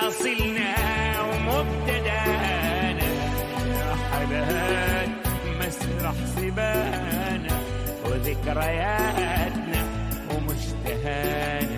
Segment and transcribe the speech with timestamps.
[0.00, 0.74] حاصلنا
[1.28, 3.10] ومبتدانا.
[3.90, 5.08] رحلات
[5.60, 7.56] مسرح سبانا
[8.04, 9.82] وذكرياتنا
[10.30, 11.73] ومشتهانا.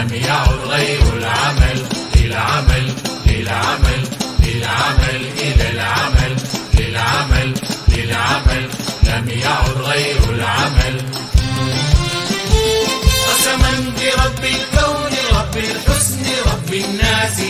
[0.00, 1.86] لم يعد غير العمل
[2.16, 2.94] للعمل
[3.26, 4.04] للعمل
[4.44, 6.36] للعمل إلى العمل
[6.74, 7.54] للعمل
[7.88, 8.68] للعمل
[9.02, 11.02] لم يعد غير العمل.
[13.28, 17.40] قسما برب الكون رب الحسن رب الناس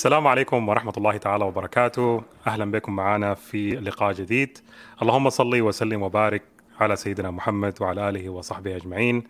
[0.00, 2.22] السلام عليكم ورحمة الله تعالى وبركاته.
[2.46, 4.58] أهلا بكم معنا في لقاء جديد.
[5.02, 6.42] اللهم صل وسلم وبارك
[6.80, 9.24] على سيدنا محمد وعلى آله وصحبه أجمعين.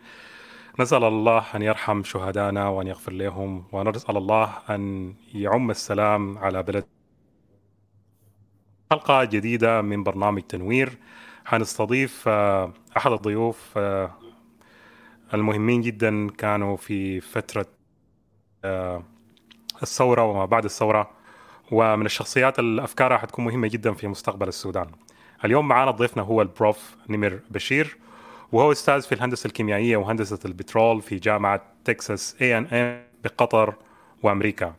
[0.81, 6.85] نسأل الله أن يرحم شهدانا وأن يغفر لهم ونسأل الله أن يعم السلام على بلد.
[8.93, 10.99] حلقة جديدة من برنامج تنوير.
[11.45, 14.11] حنستضيف آه، أحد الضيوف آه،
[15.35, 17.67] المهمين جدا كانوا في فترة
[19.83, 21.11] الثورة وما بعد الثورة
[21.71, 24.87] ومن الشخصيات اللي أفكارها حتكون مهمة جدا في مستقبل السودان.
[25.45, 27.97] اليوم معنا ضيفنا هو البروف نمر بشير
[28.53, 33.75] وهو أستاذ في الهندسة الكيميائية وهندسة البترول في جامعة تكساس A&M بقطر
[34.23, 34.75] وأمريكا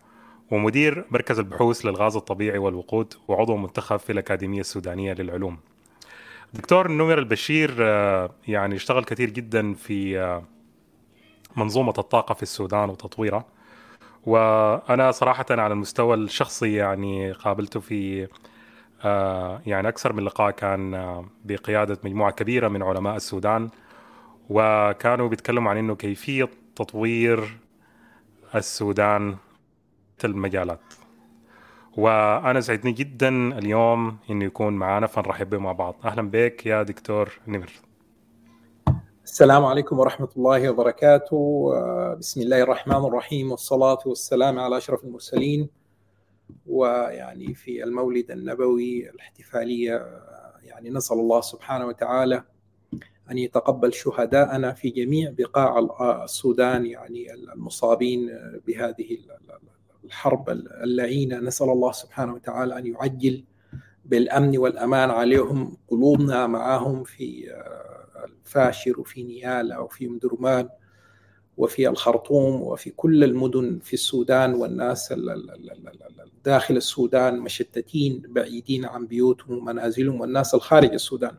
[0.51, 5.57] ومدير مركز البحوث للغاز الطبيعي والوقود وعضو منتخب في الأكاديمية السودانية للعلوم.
[6.53, 10.43] دكتور نمر البشير آه، يعني اشتغل كثير جدا في آه،
[11.55, 13.45] منظومة الطاقة في السودان وتطويرها.
[14.25, 18.27] وأنا صراحة على المستوى الشخصي يعني قابلته في
[19.03, 23.69] آه، يعني أكثر من لقاء كان آه، بقيادة مجموعة كبيرة من علماء السودان
[24.49, 27.57] وكانوا بيتكلموا عن إنه كيفية تطوير
[28.55, 29.35] السودان
[30.25, 30.93] المجالات.
[31.97, 35.95] وأنا سعدني جدا اليوم إنه يكون معنا فنرحب به مع بعض.
[36.05, 37.71] أهلا بك يا دكتور نمر.
[39.31, 41.71] السلام عليكم ورحمة الله وبركاته.
[41.75, 45.69] آه، بسم الله الرحمن الرحيم والصلاة والسلام على أشرف المرسلين.
[46.67, 52.43] ويعني في المولد النبوي الاحتفالية آه، يعني نسأل الله سبحانه وتعالى
[53.31, 58.29] أن يتقبل شهداءنا في جميع بقاع ال- السودان يعني المصابين
[58.67, 59.17] بهذه
[60.05, 60.49] الحرب
[60.83, 61.39] اللعينة.
[61.39, 63.43] نسأل الله سبحانه وتعالى أن يعجل
[64.05, 67.90] بالأمن والأمان عليهم قلوبنا معهم في آه،
[68.25, 70.69] الفاشر وفي نيالا وفي مدرمان
[71.57, 77.39] وفي الخرطوم وفي كل المدن في السودان والناس ال- ال- ال- ال- ال- داخل السودان
[77.39, 81.35] مشتتين بعيدين عن بيوتهم ومنازلهم والناس الخارج السودان.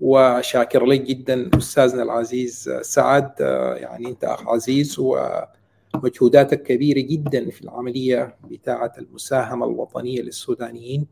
[0.00, 3.32] وشاكر لك جدا أستاذنا العزيز سعد
[3.76, 4.96] يعني أنت أخ عزيز
[5.94, 11.06] ومجهوداتك كبيرة جدا في العملية بتاعة المساهمة الوطنية للسودانيين.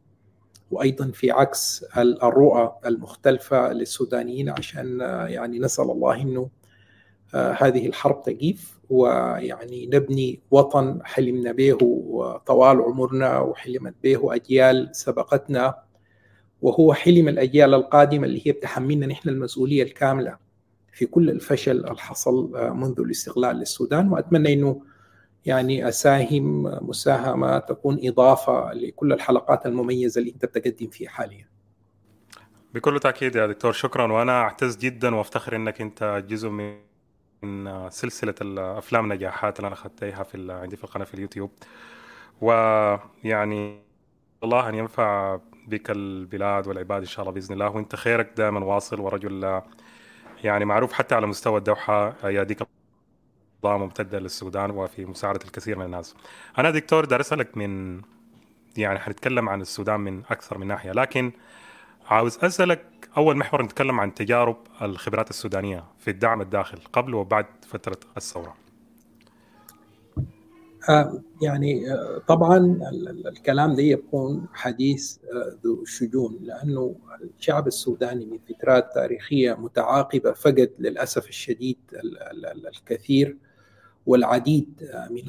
[0.70, 6.48] وأيضا في عكس الرؤى المختلفة للسودانيين عشان يعني نسأل الله إنه
[7.34, 11.78] هذه الحرب تقيف ويعني نبني وطن حلمنا به
[12.46, 15.74] طوال عمرنا وحلمت به أجيال سبقتنا
[16.62, 20.36] وهو حلم الأجيال القادمة اللي هي بتحملنا نحن المسؤولية الكاملة
[20.92, 24.12] في كل الفشل اللي حصل منذ الاستقلال للسودان.
[24.12, 24.82] وأتمنى إنه
[25.46, 31.46] يعني أساهم مساهمة تكون إضافة لكل الحلقات المميزة اللي أنت بتقدم فيها حاليا.
[32.74, 34.12] بكل تأكيد يا دكتور شكرا.
[34.12, 36.48] وأنا أعتز جدا وأفتخر إنك أنت جزء
[37.42, 41.50] من سلسلة الأفلام النجاحات اللي أنا أخذتها في عندي في القناة في اليوتيوب.
[42.40, 43.82] ويعني
[44.44, 47.70] الله أن ينفع بك البلاد والعباد إن شاء الله بإذن الله.
[47.70, 49.62] وأنت خيرك دائما واصل ورجل
[50.44, 52.16] يعني معروف حتى على مستوى الدوحة.
[53.64, 56.14] اياديك ممتدة للسودان وفي مساعدة الكثير من الناس.
[56.58, 58.00] أنا دكتور دار اسالك من
[58.76, 61.32] يعني حنتكلم عن السودان من أكثر من ناحية لكن
[62.06, 67.96] عاوز أسألك أول محور نتكلم عن تجارب الخبرات السودانية في الدعم الداخل قبل وبعد فترة
[68.16, 68.56] الثورة.
[71.42, 71.82] يعني
[72.28, 72.80] طبعا
[73.26, 75.18] الكلام ده يكون حديث
[75.64, 76.94] ذو شجون لأنه
[77.38, 81.78] الشعب السوداني من فترات تاريخية متعاقبة فقد للأسف الشديد
[82.66, 83.36] الكثير
[84.06, 85.22] والعديد من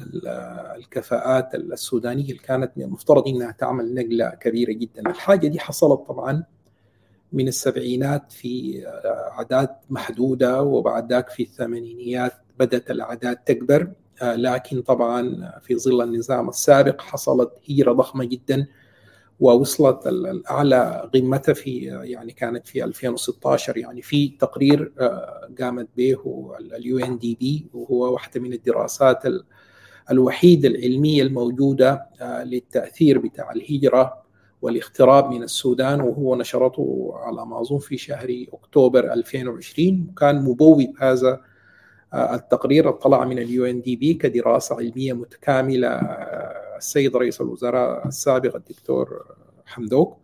[0.76, 6.44] الكفاءات السودانية اللي كانت من المفترض إنها تعمل نقلة كبيرة جدا، الحاجة دي حصلت طبعا
[7.32, 8.82] من السبعينات في
[9.32, 13.92] أعداد محدودة وبعد ذاك في الثمانينيات بدأت الأعداد تكبر.
[14.22, 18.66] لكن طبعا في ظل النظام السابق حصلت هجرة ضخمة جدا.
[19.42, 24.92] ووصلت الأعلى قمتها في يعني كانت في 2016 يعني في تقرير
[25.60, 26.16] قامت به
[26.76, 29.22] ال UNDP وهو واحدة من الدراسات
[30.10, 32.06] الوحيدة العلمية الموجودة
[32.44, 34.22] للتأثير بتاع الهجرة
[34.62, 41.40] والاغتراب من السودان وهو نشرته على ما أظن في شهر أكتوبر 2020 وكان مبوب هذا
[42.14, 42.90] التقرير.
[42.90, 45.88] طلع من ال UNDP كدراسة علمية متكاملة
[46.82, 49.24] السيد رئيس الوزراء السابق الدكتور
[49.66, 50.16] حمدوك.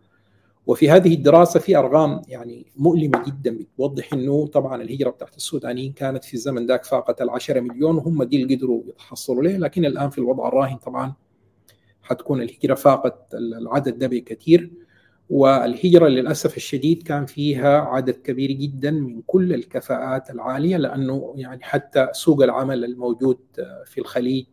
[0.67, 6.23] وفي هذه الدراسة في أرقام يعني مؤلمة جدا بتوضح إنه طبعا الهجرة بتاعت السودانيين كانت
[6.23, 10.09] في الزمن ذاك فاقت ال 10 مليون وهم دي اللي قدروا يتحصلوا له لكن الآن
[10.09, 11.13] في الوضع الراهن طبعا
[12.01, 14.71] حتكون الهجرة فاقت العدد ده بكثير.
[15.29, 22.07] والهجرة للأسف الشديد كان فيها عدد كبير جدا من كل الكفاءات العالية لأنه يعني حتى
[22.11, 23.37] سوق العمل الموجود
[23.85, 24.45] في الخليج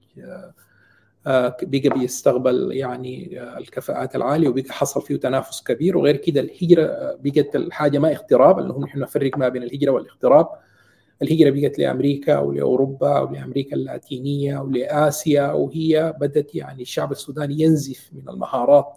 [1.27, 7.99] بقى بيستقبل يعني الكفاءات العالية وبقى حصل فيه تنافس كبير وغير كده الهجرة بقت الحاجة
[7.99, 10.49] ما اغتراب اللي هو نحن نفرق ما بين الهجرة والاغتراب
[11.23, 18.93] الهجرة بقت لأمريكا ولأوروبا ولأمريكا اللاتينية ولآسيا وهي بدت يعني الشعب السوداني ينزف من المهارات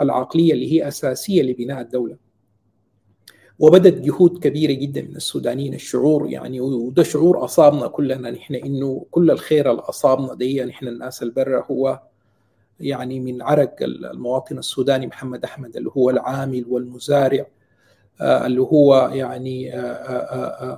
[0.00, 2.27] العقلية اللي هي أساسية لبناء الدولة.
[3.58, 5.74] وبدت جهود كبيرة جدا من السودانيين.
[5.74, 8.30] الشعور يعني وده شعور أصابنا كلنا.
[8.30, 12.00] نحن إنه كل الخير اللي أصابنا دي نحن الناس البرة هو
[12.80, 17.46] يعني من عرق المواطن السوداني محمد أحمد اللي هو العامل والمزارع
[18.20, 19.72] اللي هو يعني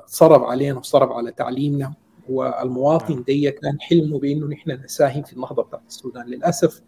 [0.06, 1.94] صرف علينا وصرف على تعليمنا.
[2.28, 6.26] والمواطن دي كان حلمه بإنه نحن نساهم في النهضة بتاعت السودان.
[6.26, 6.82] للأسف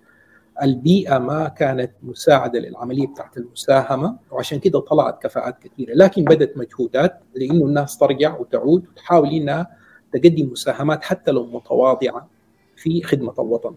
[0.63, 5.95] البيئة ما كانت مساعدة للعملية بتاعت المساهمة وعشان كده طلعت كفاءات كثيرة.
[5.95, 9.77] لكن بدت مجهودات لأنه الناس ترجع وتعود وتحاول إنها
[10.13, 12.29] تقدم مساهمات حتى لو متواضعة
[12.77, 13.75] في خدمة الوطن.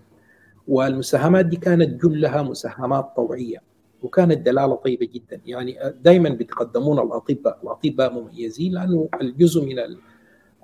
[0.68, 3.58] والمساهمات دي كانت جلها مساهمات طوعية
[4.02, 5.42] وكانت دلالة طيبة جدا.
[5.46, 9.80] يعني دائما بيتقدمون الأطباء الأطباء مميزين لأنه الجزء من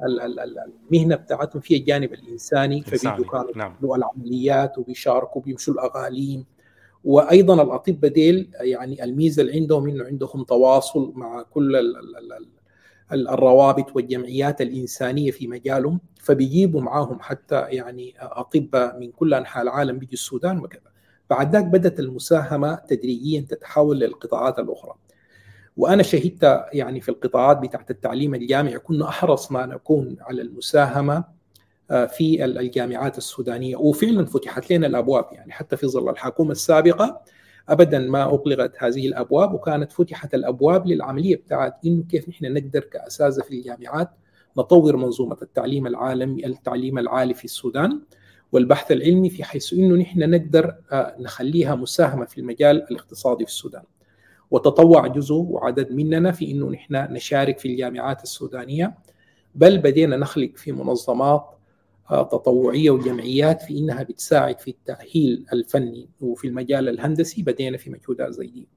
[0.03, 3.75] المهنة بتاعتهم فيها الجانب الإنساني فبيجوا كانوا نعم.
[3.83, 6.45] العمليات وبيشاركوا بيمشوا الأغاليم.
[7.03, 12.33] وأيضا الأطباء ديل يعني الميزة اللي عندهم إنه عندهم تواصل مع كل ال ال
[13.11, 19.99] ال الروابط والجمعيات الإنسانية في مجالهم فبيجيبوا معاهم حتى يعني أطباء من كل أنحاء العالم
[19.99, 20.91] بيجي السودان وكذا.
[21.29, 24.93] بعد ذاك بدأت المساهمة تدريجيا تتحول للقطاعات الأخرى.
[25.77, 31.23] وأنا شهدت يعني في القطاعات بتاعت التعليم الجامعي كنا أحرص ما نكون على المساهمة
[31.89, 37.21] في الجامعات السودانية وفعلا فتحت لنا الأبواب يعني حتى في ظل الحكومة السابقة
[37.69, 43.41] ابدا ما اغلقت هذه الأبواب وكانت فتحت الأبواب للعملية بتاعت إنه كيف نحن نقدر كأساتذة
[43.41, 44.09] في الجامعات
[44.57, 48.01] نطور منظومة التعليم العالمي التعليم العالي في السودان
[48.51, 50.75] والبحث العلمي في حيث إنه نحن نقدر
[51.19, 53.83] نخليها مساهمة في المجال الاقتصادي في السودان.
[54.51, 58.97] وتطوع جزء وعدد مننا في إنه نحن نشارك في الجامعات السودانية
[59.55, 61.45] بل بدينا نخلق في منظمات
[62.09, 68.47] تطوعية وجمعيات في إنها بتساعد في التأهيل الفني وفي المجال الهندسي بدينا في مجهودات زي
[68.47, 68.67] دي.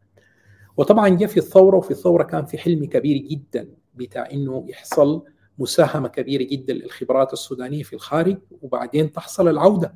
[0.76, 5.22] وطبعا جاء في الثورة وفي الثورة كان في حلم كبير جدا بتاع إنه يحصل
[5.58, 9.94] مساهمة كبيرة جدا للخبرات السودانية في الخارج وبعدين تحصل العودة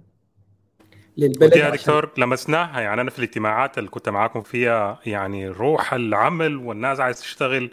[1.18, 2.80] للبلد يا دكتور لمسناها.
[2.80, 7.70] يعني أنا في الاجتماعات اللي كنت معاكم فيها يعني روح العمل والناس عايز تشتغل.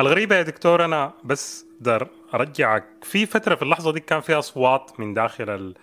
[0.00, 2.84] الغريبة يا دكتور أنا بس در أرجعك.
[3.02, 5.74] في فترة في اللحظة دي كان في أصوات من داخل ال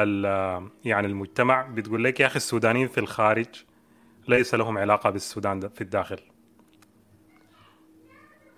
[0.00, 0.24] ال
[0.84, 3.46] يعني المجتمع بتقول لك يا أخي السودانيين في الخارج
[4.28, 6.18] ليس لهم علاقة بالسودان في الداخل.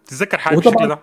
[0.05, 0.99] تتذكر حاجة بالشكل ده؟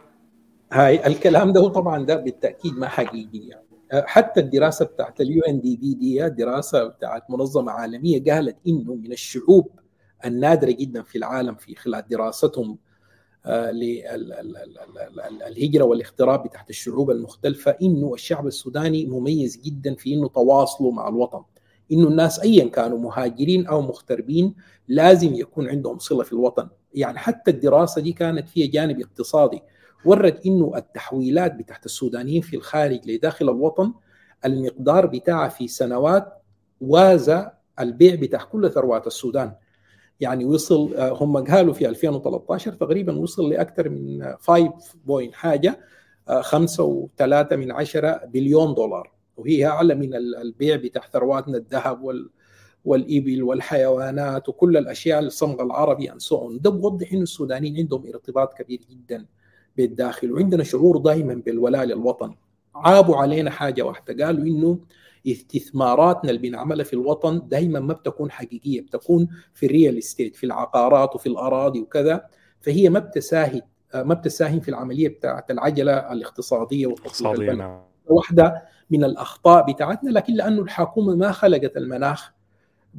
[0.72, 3.69] هاي الكلام ده طبعا ده بالتأكيد ما حقيقي يعني.
[3.94, 9.12] حتى الدراسة بتاعت اليو ان دي بي دي دراسة بتاعت منظمة عالمية قالت إنه من
[9.12, 9.70] الشعوب
[10.26, 12.78] النادرة جدا في العالم في خلال دراستهم
[15.48, 21.44] للهجره والاغتراب تحت الشعوب المختلفة إنه الشعب السوداني مميز جدا في إنه تواصله مع الوطن
[21.92, 24.56] إنه الناس ايا كانوا مهاجرين أو مغتربين
[24.88, 26.70] لازم يكون عندهم صلة في الوطن.
[26.94, 29.62] يعني حتى الدراسة دي كانت فيها جانب اقتصادي.
[30.06, 33.94] ورت إنه التحويلات بتاعت السودانيين في الخارج لداخل الوطن
[34.46, 36.34] المقدار بتاعها في سنوات
[36.82, 37.48] وازى
[37.80, 39.54] البيع بتاع كل ثروات السودان.
[40.20, 44.74] يعني وصل هم قالوا في 2013 تقريبا وصل لأكثر من 5
[45.06, 45.80] point حاجة
[46.42, 49.12] 5 و3 من 10 بليون دولار.
[49.38, 52.30] وهي أعلى من البيع بتاع ثرواتنا الذهب وال
[52.86, 59.26] والإبل والحيوانات وكل الأشياء الصمغ العربي سو ده بوضح إنه السودانيين عندهم ارتباط كبير جدا.
[59.88, 60.32] بالداخل.
[60.32, 62.36] وعندنا شعور دائما بالولاء للوطن.
[62.76, 64.26] عابوا علينا حاجة واحدة.
[64.26, 64.80] قالوا إنه
[65.28, 71.16] استثماراتنا اللي بنعملها في الوطن دائما ما بتكون حقيقية بتكون في الريال استيت في العقارات
[71.16, 72.26] وفي الأراضي وكذا.
[72.62, 73.62] فهي ما بتساهم
[73.94, 77.82] ما بتساهم في العملية بتاعت العجلة الاقتصادية والتطوير نعم.
[78.06, 82.34] واحدة من الأخطاء بتاعتنا لكن لأنه الحكومة ما خلقت المناخ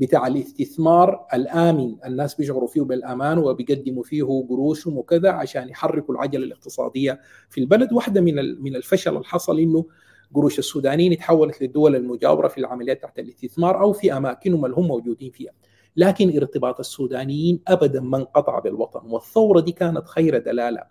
[0.00, 1.96] بتاع الاستثمار الآمن.
[2.06, 7.92] الناس بيشعروا فيه بالأمان وبيقدموا فيه قروشهم وكذا عشان يحركوا العجلة الاقتصادية في البلد.
[7.92, 9.86] واحدة من من الفشل اللي حصل إنه
[10.34, 15.30] قروش السودانيين تحولت للدول المجاورة في العمليات تحت الاستثمار أو في أماكنهم اللي هم موجودين
[15.30, 15.52] فيها.
[15.96, 20.82] لكن ارتباط السودانيين ابدا ما انقطع بالوطن والثورة دي كانت خير دلالة.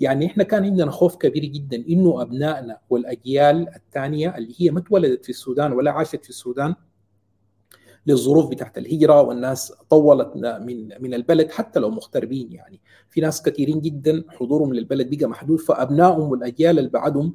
[0.00, 5.24] يعني إحنا كان عندنا خوف كبير جدا إنه أبنائنا والأجيال الثانية اللي هي ما اتولدت
[5.24, 6.74] في السودان ولا عاشت في السودان
[8.06, 12.80] للظروف بتاعت الهجرة والناس طولت من من البلد حتى لو مغتربين يعني.
[13.10, 17.34] في ناس كثيرين جدا حضورهم للبلد بقى محدود فأبنائهم والأجيال اللي بعدهم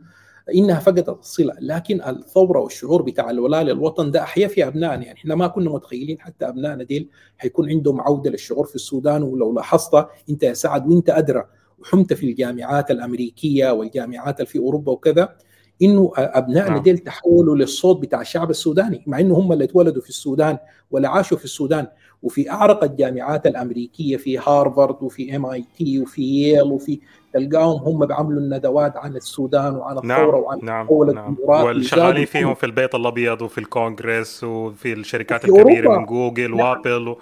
[0.56, 1.54] إنها فقدت الصلة.
[1.60, 5.20] لكن الثورة والشعور بتاع الولاء للوطن ده احيا في أبنائنا يعني.
[5.20, 9.24] إحنا ما كنا متخيلين حتى أبنائنا ديل حيكون عندهم عودة للشعور في السودان.
[9.24, 11.44] ولو لاحظت أنت يا سعد وأنت أدرى
[11.80, 15.36] وحمت في الجامعات الأمريكية والجامعات اللي في أوروبا وكذا
[15.81, 20.57] إنه ابنائنا ديل تحولوا للصوت بتاع الشعب السوداني مع إنه هم اللي اتولدوا في السودان
[20.91, 21.88] ولا عاشوا في السودان.
[22.24, 27.00] وفي أعرق الجامعات الأمريكية في هارفارد وفي MIT وفي ييل وفي
[27.34, 30.88] تلقاهم هم بيعملوا الندوات عن السودان وعن الثورة نعم وعن نعم.
[31.15, 35.98] نعم والشغالين فيهم في البيت الأبيض وفي الكونغرس وفي الشركات الكبيرة أوروبا.
[36.00, 36.60] من جوجل نعم.
[36.60, 37.19] و Apple و...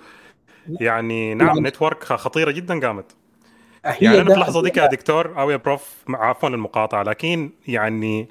[0.70, 3.06] يعني نعم يعني- network خطيرة جدا قامت.
[4.02, 8.28] يعني أنا في اللحظه دي يا دكتور أو يا بروف عفوا المقاطعة لكن يعني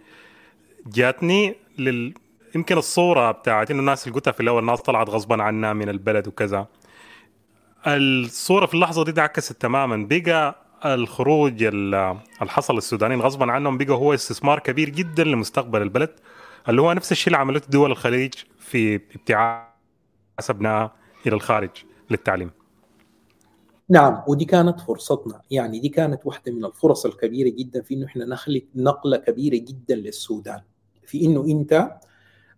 [0.86, 2.14] جاتني لل
[2.54, 6.28] يمكن الصورة بتاعت إنه الناس اللي قلتها في الأول الناس طلعت غصبا عنها من البلد
[6.28, 6.66] وكذا.
[7.86, 10.08] الصورة في اللحظة دي انعكست تماما.
[10.10, 16.10] بقى الخروج ال- اللي حصل للسودانيين غصبا عنهم بقى هو استثمار كبير جدا لمستقبل البلد.
[16.68, 19.70] اللي هو نفس الشيء اللي عملته دول الخليج في ابتعاث
[20.50, 20.92] ابنائها
[21.26, 21.70] إلى الخارج
[22.10, 22.50] للتعليم.
[23.88, 25.40] نعم ودي كانت فرصتنا.
[25.50, 29.94] يعني دي كانت واحدة من الفرص الكبيرة جدا في إنه إحنا نخلق نقلة كبيرة جدا
[29.94, 30.60] للسودان.
[31.06, 31.90] في إنه أنت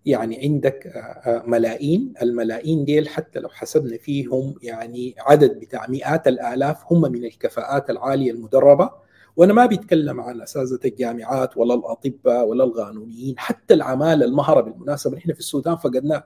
[0.06, 6.28] يعني عندك آه، آه، ملايين الملايين ديل حتى لو حسبنا فيهم يعني عدد بتاع مئات
[6.28, 8.90] الآلاف هم من الكفاءات العالية المدربة.
[9.36, 15.32] وأنا ما بيتكلم عن أساتذة الجامعات ولا الأطباء ولا القانونيين حتى العمالة المهره بالمناسبه نحن
[15.32, 16.24] في السودان فقدناه.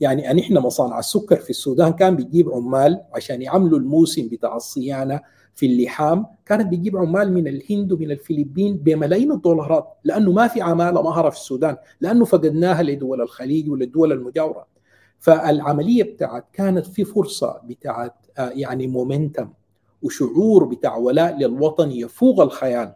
[0.00, 5.20] يعني ان إحنا مصانع السكر في السودان كان بيجيب عمال عشان يعملوا الموسم بتاع الصيانة
[5.56, 11.02] في اللحام كانت بتجيب عمال من الهند ومن الفلبين بملايين الدولارات لأنه ما في عمالة
[11.02, 14.66] مهره في السودان لأنه فقدناها لدول الخليج وللدول المجاورة.
[15.18, 19.48] فالعملية بتاعت كانت في فرصة بتاعت آه، يعني مومنتم
[20.02, 22.94] وشعور بتاع ولاء للوطن يفوق الخيال.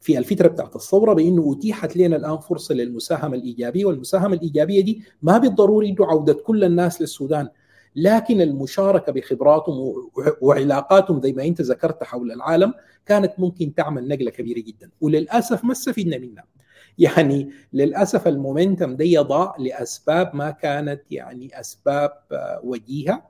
[0.00, 5.38] في الفترة بتاعت الثورة بأنه أتيحت لنا الآن فرصة للمساهمة الإيجابية والمساهمة الإيجابية دي ما
[5.38, 7.48] بالضروري إنه عودة كل الناس للسودان.
[7.96, 9.94] لكن المشاركة بخبراتهم
[10.40, 12.74] وعلاقاتهم زي ما أنت ذكرت حول العالم
[13.06, 14.90] كانت ممكن تعمل نقلة كبيرة جدا.
[15.00, 16.44] وللأسف ما استفدنا منها.
[16.98, 23.22] يعني للأسف المومنتم دي ضاع لأسباب ما كانت يعني أسباب آه، وجيهة.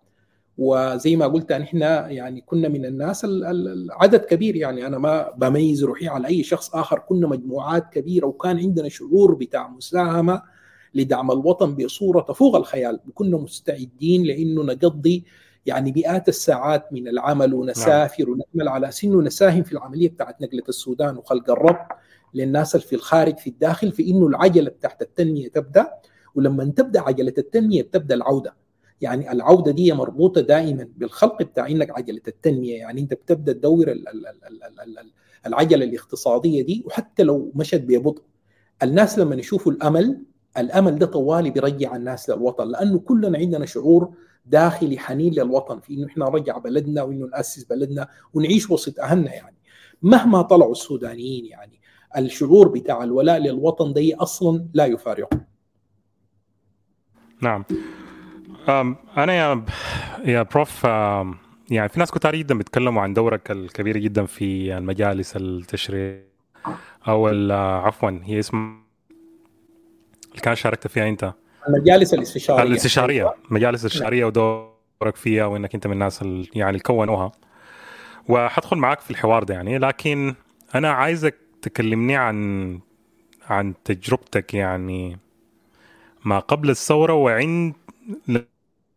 [0.59, 4.57] وزي ما قلت ان إحنا يعني كنا من الناس ال- ال- العدد كبير.
[4.57, 6.99] يعني أنا ما بميز روحي على أي شخص آخر.
[6.99, 10.43] كنا مجموعات كبيرة وكان عندنا شعور بتاع مساهمة.
[10.95, 15.25] لدعم الوطن بصورة تفوق الخيال وكنا مستعدين لإنه نقضي
[15.67, 21.17] يعني مئات الساعات من العمل ونسافر ونعمل على انه نساهم في العملية بتاعت نقلة السودان
[21.17, 21.87] وخلق الربط
[22.35, 25.89] للناس اللي في الخارج في الداخل في إنه العجلة بتاعت التنمية تبدأ
[26.35, 28.57] ولما تبدأ عجلة التنمية بتبدأ العودة.
[29.01, 32.77] يعني العودة دي مربوطة دائما بالخلق بتاع انك عجلة التنمية.
[32.79, 35.13] يعني أنت بتبدأ تدور ال- ال- ال- ال- ال- ال-
[35.47, 38.23] العجلة الاقتصادية دي وحتى لو مشت ببطء
[38.83, 40.23] الناس لما يشوفوا الأمل
[40.59, 44.15] الأمل ده طوالي بيرجع الناس للوطن لأنه كلنا عندنا شعور
[44.47, 49.57] داخلي حنين للوطن في إنه إحنا نرجع بلدنا وإنه نأسس بلدنا ونعيش وسط أهلنا يعني.
[50.03, 51.81] مهما طلعوا السودانيين يعني
[52.17, 55.41] الشعور بتاع الولاء للوطن ده أصلا لا يفارقه.
[57.43, 57.65] نعم.
[59.19, 59.65] أنا يا
[60.25, 60.85] يا بروف
[61.71, 66.23] يعني في ناس كتار جدا بيتكلموا عن دورك الكبير جدا في المجالس التشريع
[67.09, 68.88] أو عفوا هي اسم
[70.39, 71.33] اللي كان شاركت فيها أنت؟
[71.69, 72.63] المجالس الاستشارية.
[72.63, 73.35] الاستشارية.
[73.51, 77.33] مجالس الاستشارية ودورك فيها وإنك أنت من الناس اللي يعني اللي كونوها
[78.29, 80.35] وحدخل معاك في الحوار ده يعني لكن
[80.75, 82.79] أنا عايزك تكلمني عن
[83.49, 85.19] عن تجربتك يعني
[86.25, 87.75] ما قبل الثورة وعند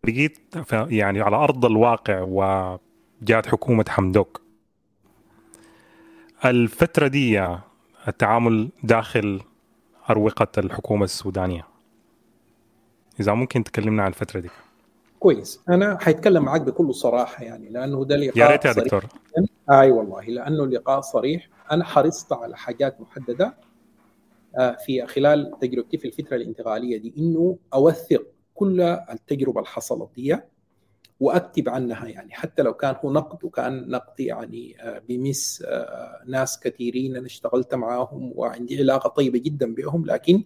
[0.07, 0.38] لقيت
[0.74, 4.41] يعني على أرض الواقع وجاءت حكومة حمدوك.
[6.45, 7.48] الفترة دي
[8.07, 9.41] التعامل داخل
[10.10, 11.67] أروقة الحكومة السودانية.
[13.20, 14.50] إذا ممكن تكلمنا عن الفترة دي.
[15.20, 15.62] كويس.
[15.70, 18.74] أنا حيتكلم معك بكل صراحة يعني لأنه ده لقاء يا ريت يا.
[18.74, 19.05] دكتور.
[19.72, 21.50] أي والله لأنه اللقاء صريح.
[21.72, 23.58] أنا حرصت على حاجات محددة
[24.60, 28.24] آه، في خلال تجربتي في الفترة الانتقالية دي إنه أوثق
[28.55, 30.38] كل التجربة اللي حصلت دي.
[31.21, 36.59] وأكتب عنها يعني حتى لو كان هو نقد وكان نقد يعني آه، بمس آه، ناس
[36.59, 40.43] كثيرين أنا اشتغلت معاهم وعندي علاقة طيبة جدا بهم لكن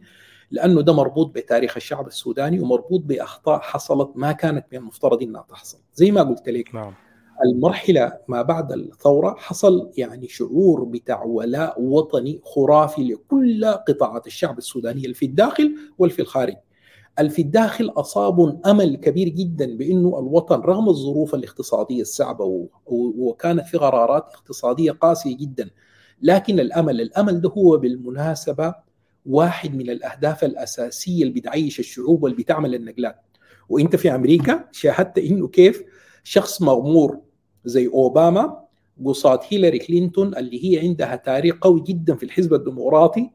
[0.52, 5.78] لأنه ده مربوط بتاريخ الشعب السوداني ومربوط بأخطاء حصلت ما كانت من المفترض إنها تحصل
[5.94, 6.94] زي ما قلت لك نعم
[7.46, 15.04] المرحلة ما بعد الثورة حصل يعني شعور بتاع ولاء وطني خرافي لكل قطاعات الشعب السوداني
[15.04, 16.56] اللي في الداخل واللي في الخارج.
[17.30, 21.34] في الداخل اصابهم أمل كبير جدا بأنه الوطن رغم الظروف
[22.44, 25.70] و- و- وكانت في قرارات اقتصادية قاسية جدا
[26.22, 28.76] لكن الأمل الأمل ده هو بالمناسبة
[29.26, 33.16] واحد من الأهداف الأساسية اللي بتعيش الشعوب واللي بتعمل النقلات.
[33.70, 35.84] وإنت في أمريكا شاهدت إنه كيف
[36.24, 37.20] شخص مغمور
[37.66, 38.60] زي أوباما
[39.06, 43.30] قصاد هيلاري كلينتون اللي هي عندها تاريخ قوي جدا في الحزب الديمقراطي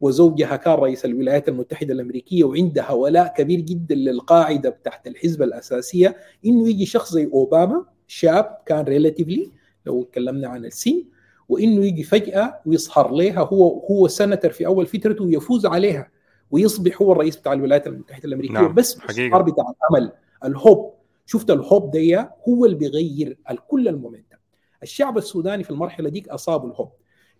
[0.00, 6.16] وزوجها كان رئيس الولايات المتحدة الأمريكية وعندها ولاء كبير جدا للقاعدة تحت الحزب الأساسية.
[6.46, 9.52] إنه يجي شخص زي أوباما شاب كان relatively
[9.86, 11.04] لو اتكلمنا عن السن
[11.48, 16.10] وإنه يجي فجأة ويظهر لها هو هو سنتر في أول فترته ويفوز عليها
[16.50, 18.54] ويصبح هو الرئيس بتاع الولايات المتحدة الأمريكية.
[18.54, 19.38] نعم، بس حقيقة.
[19.38, 20.12] بتاع الأمل
[20.44, 20.94] ال hope
[21.26, 22.16] شفت ال hope دي
[22.48, 24.36] هو اللي بيغير كل ال momentum.
[24.82, 26.90] الشعب السوداني في المرحلة ديك اصابه ال hope.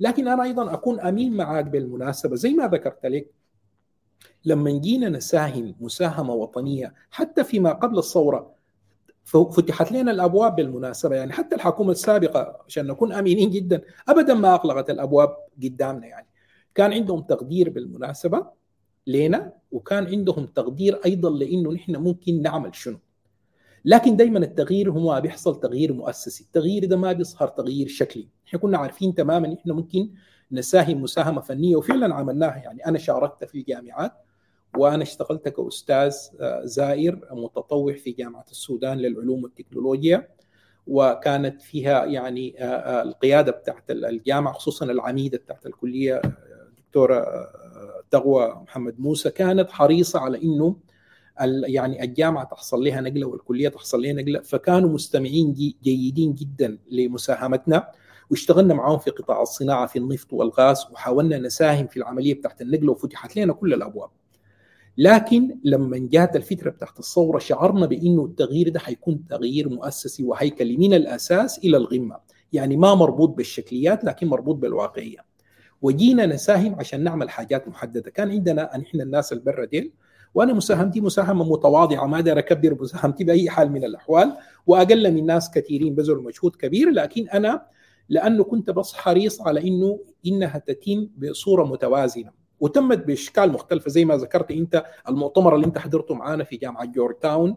[0.01, 2.37] لكن أنا أيضا أكون أمين معاك بالمناسبة.
[2.37, 3.31] زي ما ذكرت لك
[4.45, 8.55] لما جينا نساهم مساهمة وطنية حتى فيما قبل الثورة
[9.25, 11.17] فتحت لنا الأبواب بالمناسبة.
[11.17, 16.07] يعني حتى الحكومة السابقة عشان نكون أمينين جدا ابدا ما اغلقت الأبواب قدامنا.
[16.07, 16.27] يعني
[16.75, 18.47] كان عندهم تقدير بالمناسبة
[19.07, 22.99] لنا وكان عندهم تقدير أيضا لإنه نحن ممكن نعمل شنو.
[23.85, 26.45] لكن دائما التغيير هو بيحصل تغيير مؤسسي.
[26.45, 28.29] التغيير ده ما بيظهر تغيير شكلي.
[28.49, 30.11] إحنا كنا عارفين تماما إحنا ممكن
[30.53, 32.57] نساهم مساهمة فنية وفعلا عملناها.
[32.57, 34.13] يعني أنا شاركت في الجامعات
[34.77, 40.29] وأنا اشتغلت كأستاذ آه، زائر متطوع في جامعة السودان للعلوم والتكنولوجيا.
[40.87, 46.23] وكانت فيها يعني آه، آه، القيادة بتاعت الجامعة خصوصا العميدة بتاعت الكلية
[46.79, 50.77] دكتورة آه، تغوى محمد موسى كانت حريصة على إنه
[51.67, 57.89] يعني الجامعة تحصل لها نقلة والكلية تحصل لها نقلة فكانوا مستمعين جي- جيدين جدا لمساهمتنا
[58.31, 63.37] واشتغلنا معاهم في قطاع الصناعة في النفط والغاز وحاولنا نساهم في العملية بتاعت النقلة وفتحت
[63.37, 64.11] لنا كل الأبواب.
[64.99, 70.95] لكن لما جات الفترة بتاعت الثورة شعرنا بإنه التغيير ده حيكون تغيير مؤسسي وهيكلي من
[70.95, 72.17] الأساس إلى القمه،
[72.53, 75.19] يعني ما مربوط بالشكليات لكن مربوط بالواقعية.
[75.83, 79.93] وجينا نساهم عشان نعمل حاجات محددة، كان عندنا إحنا الناس البرة ديل
[80.35, 85.51] وأنا مساهمتي مساهمة متواضعة ما داير أكبر مساهمتي بأي حال من الأحوال وأقل من ناس
[85.51, 87.67] كثيرين بذلوا مجهود كبير لكن أنا
[88.09, 94.17] لأنه كنت بس حريص على إنه إنها تتم بصورة متوازنة وتمت بإشكال مختلفه زي ما
[94.17, 97.57] ذكرت أنت المؤتمر اللي أنت حضرته معانا في جامعة جورج تاون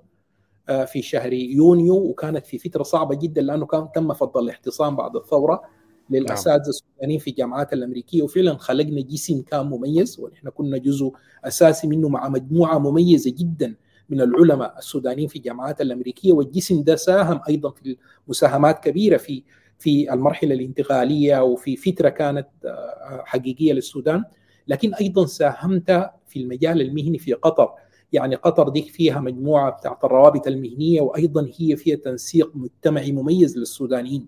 [0.69, 5.15] آه، في شهر يونيو وكانت في فترة صعبة جدا لأنه كان تم فض الاعتصام بعد
[5.15, 5.61] الثورة.
[6.09, 8.21] للأساتذة السودانيين في الجامعات الأمريكية.
[8.21, 11.11] وفعلا خلقنا جسم كان مميز ونحن كنا جزء
[11.45, 13.75] أساسي منه مع مجموعة مميزة جدا
[14.09, 16.33] من العلماء السودانيين في الجامعات الأمريكية.
[16.33, 19.43] والجسم ده ساهم أيضا في مساهمات كبيرة في
[19.79, 24.23] في المرحلة الانتقالية وفي فترة كانت آه، حقيقية للسودان.
[24.67, 27.69] لكن أيضا ساهمت في المجال المهني في قطر.
[28.13, 34.27] يعني قطر دي فيها مجموعة بتاعت الروابط المهنية وأيضا هي فيها تنسيق مجتمعي مميز للسودانيين.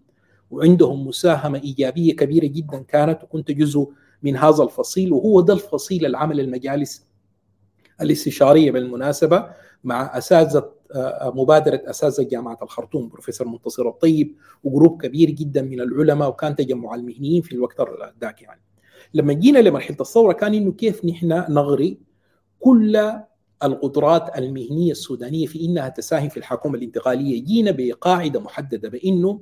[0.52, 3.90] وعندهم مساهمة إيجابية كبيرة جدا كانت وكنت جزء
[4.24, 7.08] من هذا الفصيل وهو ده الفصيل العمل المجالس
[8.02, 9.50] الاستشارية بالمناسبة
[9.84, 16.30] مع أساتذة آه، مبادرة أساتذة جامعة الخرطوم بروفيسور منتصر الطيب وجروب كبير جدا من العلماء
[16.30, 17.76] وكان تجمع المهنيين في الوقت
[18.22, 18.62] ذاك يعني.
[19.14, 22.00] لما جينا لمرحلة الثورة كان إنه كيف نحن نغري
[22.60, 23.12] كل
[23.64, 29.40] القدرات المهنية السودانية في إنها تساهم في الحكومة الانتقالية، جينا بقاعدة محددة بإنه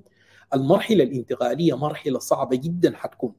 [0.53, 3.33] المرحلة الانتقالية مرحلة صعبة جدا حتكون.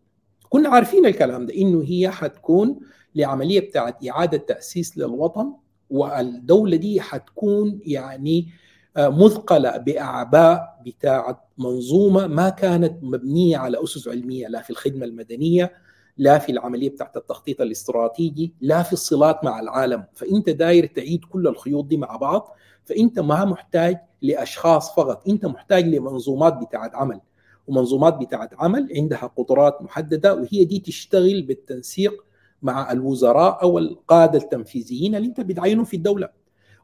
[0.49, 2.81] كنا عارفين الكلام ده إنه هي حتكون
[3.15, 5.53] لعملية بتاعت إعادة تأسيس للوطن
[5.91, 8.49] والدولة دي حتكون يعني
[8.97, 15.73] آه، مثقلة بأعباء بتاعت منظومة ما كانت مبنية على أسس علمية لا في الخدمة المدنية
[16.17, 21.47] لا في العملية بتاعت التخطيط الاستراتيجي لا في الصلات مع العالم فإنت داير تعيد كل
[21.47, 25.29] الخيوط دي مع بعض فإنت ما محتاج لأشخاص فقط.
[25.29, 27.21] أنت محتاج لمنظومات بتاعت عمل
[27.69, 32.25] ومنظومات بتاعت عمل عندها قدرات محددة وهي دي تشتغل بالتنسيق
[32.63, 36.29] مع الوزراء أو القادة التنفيذيين اللي أنت بتعينهم في الدولة.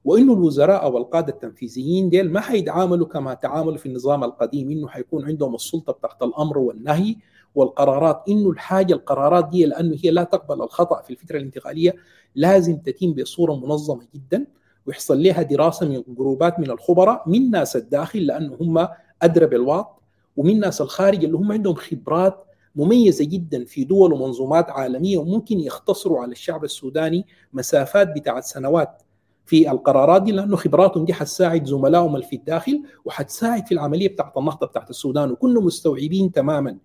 [0.04, 5.24] وإنه الوزراء أو القادة التنفيذيين ديل ما حيتعاملوا كما تعاملوا في النظام القديم إنه حيكون
[5.24, 7.16] عندهم السلطة تحت الأمر والنهي
[7.54, 8.22] والقرارات.
[8.28, 11.94] إنه الحاجة القرارات دي لأنه هي لا تقبل الخطأ في الفترة الانتقالية
[12.34, 14.46] لازم تتم بصورة منظمة جدا.
[14.86, 18.88] ويحصل لها دراسة من جروبات من الخبراء من ناس الداخل لأنه هم
[19.22, 19.94] أدرى بالواقع
[20.36, 22.44] ومن ناس الخارج اللي هم عندهم خبرات
[22.76, 29.02] مميزة جدا في دول ومنظومات عالمية وممكن يختصروا على الشعب السوداني مسافات بتاعت سنوات
[29.46, 34.36] في القرارات دي لأنه خبراتهم دي حتساعد زملائهم اللي في الداخل وحتساعد في العملية بتاعت
[34.36, 35.30] النهضة بتاعت السودان.
[35.30, 36.76] وكنا مستوعبين تماما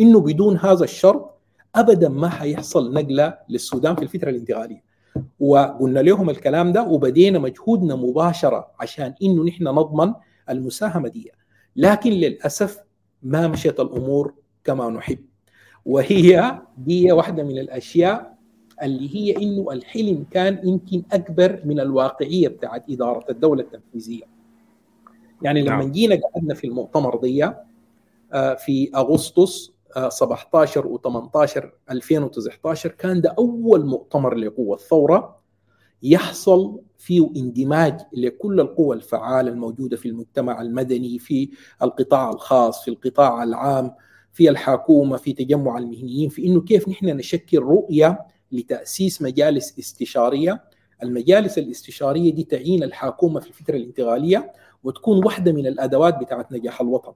[0.00, 1.34] إنه بدون هذا الشرط
[1.74, 4.82] ابدا ما حيحصل نقلة للسودان في الفترة الانتقالية.
[5.40, 10.12] وقلنا لهم الكلام ده وبدينا مجهودنا مباشرة عشان إنه نحن نضمن
[10.50, 11.30] المساهمة دي
[11.76, 12.78] لكن للأسف
[13.22, 15.18] ما مشيت الأمور كما نحب
[15.84, 18.36] وهي دي واحدة من الأشياء
[18.82, 24.22] اللي هي إنه الحلم كان يمكن أكبر من الواقعية بتاعت إدارة الدولة التنفيذية.
[25.42, 25.92] يعني لما نعم.
[25.92, 27.44] جينا قعدنا في المؤتمر دي
[28.32, 29.72] آه، في أغسطس
[30.08, 35.36] 17 و18 2019 كان ده أول مؤتمر لقوى الثورة
[36.02, 41.50] يحصل فيه اندماج لكل القوى الفعالة الموجودة في المجتمع المدني في
[41.82, 43.92] القطاع الخاص في القطاع العام
[44.32, 48.18] في الحكومة في تجمع المهنيين في إنه كيف نحن نشكل رؤية
[48.52, 50.64] لتأسيس مجالس استشارية.
[51.02, 54.52] المجالس الاستشارية دي تعين الحكومة في الفترة الانتقالية
[54.84, 57.12] وتكون واحدة من الأدوات بتاعت نجاح الوطن.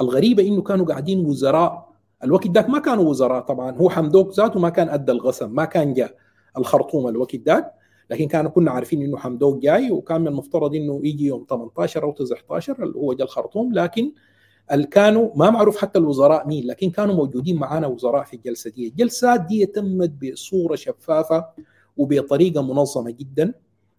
[0.00, 1.90] الغريبة إنه كانوا قاعدين وزراء.
[2.24, 3.76] الوقت ذاك ما كانوا وزراء طبعا.
[3.76, 6.14] هو حمدوك ذاته ما كان أدى القسم ما كان جاء
[6.58, 7.72] الخرطوم الوقت ذاك.
[8.10, 12.12] لكن كانوا كنا عارفين إنه حمدوك جاي وكان من المفترض إنه يجي يوم 18 أو
[12.12, 13.72] 19 اللي هو جاء الخرطوم.
[13.74, 14.12] لكن
[14.90, 18.88] كانوا ما معروف حتى الوزراء مين لكن كانوا موجودين معنا وزراء في الجلسه دي.
[18.88, 21.46] الجلسات دي تمت بصورة شفافة
[21.96, 23.54] وبطريقة منظمة جدا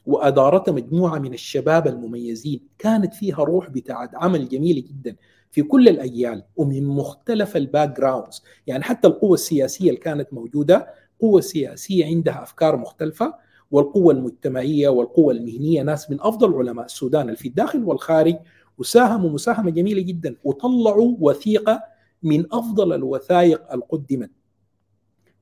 [0.05, 2.61] وأدارتها مجموعة من الشباب المميزين.
[2.79, 5.15] كانت فيها روح بتاعت عمل جميله جدا.
[5.51, 10.87] في كل الأجيال ومن مختلف ال backgrounds يعني حتى القوة السياسية اللي كانت موجودة
[11.19, 13.33] قوة سياسية عندها أفكار مختلفة
[13.71, 18.35] والقوة المجتمعية والقوة المهنية ناس من أفضل علماء السودان اللي في الداخل والخارج
[18.77, 21.83] وساهموا مساهمة جميلة جدا وطلعوا وثيقة
[22.23, 24.31] من أفضل الوثائق القدمت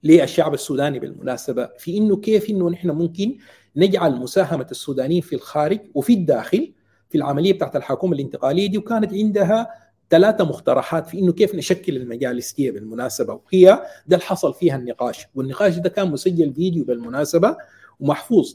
[0.04, 1.70] للشعب السوداني بالمناسبة.
[1.78, 3.38] في إنه كيف إنه نحن ممكن
[3.76, 6.74] نجعل مساهمة السودانيين في الخارج وفي الداخل
[7.10, 9.68] في العملية بتاعت الحكومة الانتقالية دي وكانت عندها
[10.10, 13.66] ثلاثة مقترحات في إنه كيف نشكل المجالس دي بالمناسبة وهي
[14.08, 17.58] ده اللي حصل فيها النقاش والنقاش ده كان مسجل فيديو بالمناسبة
[18.00, 18.54] ومحفوظ.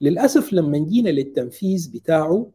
[0.00, 2.50] للأسف لما جينا للتنفيذ بتاعه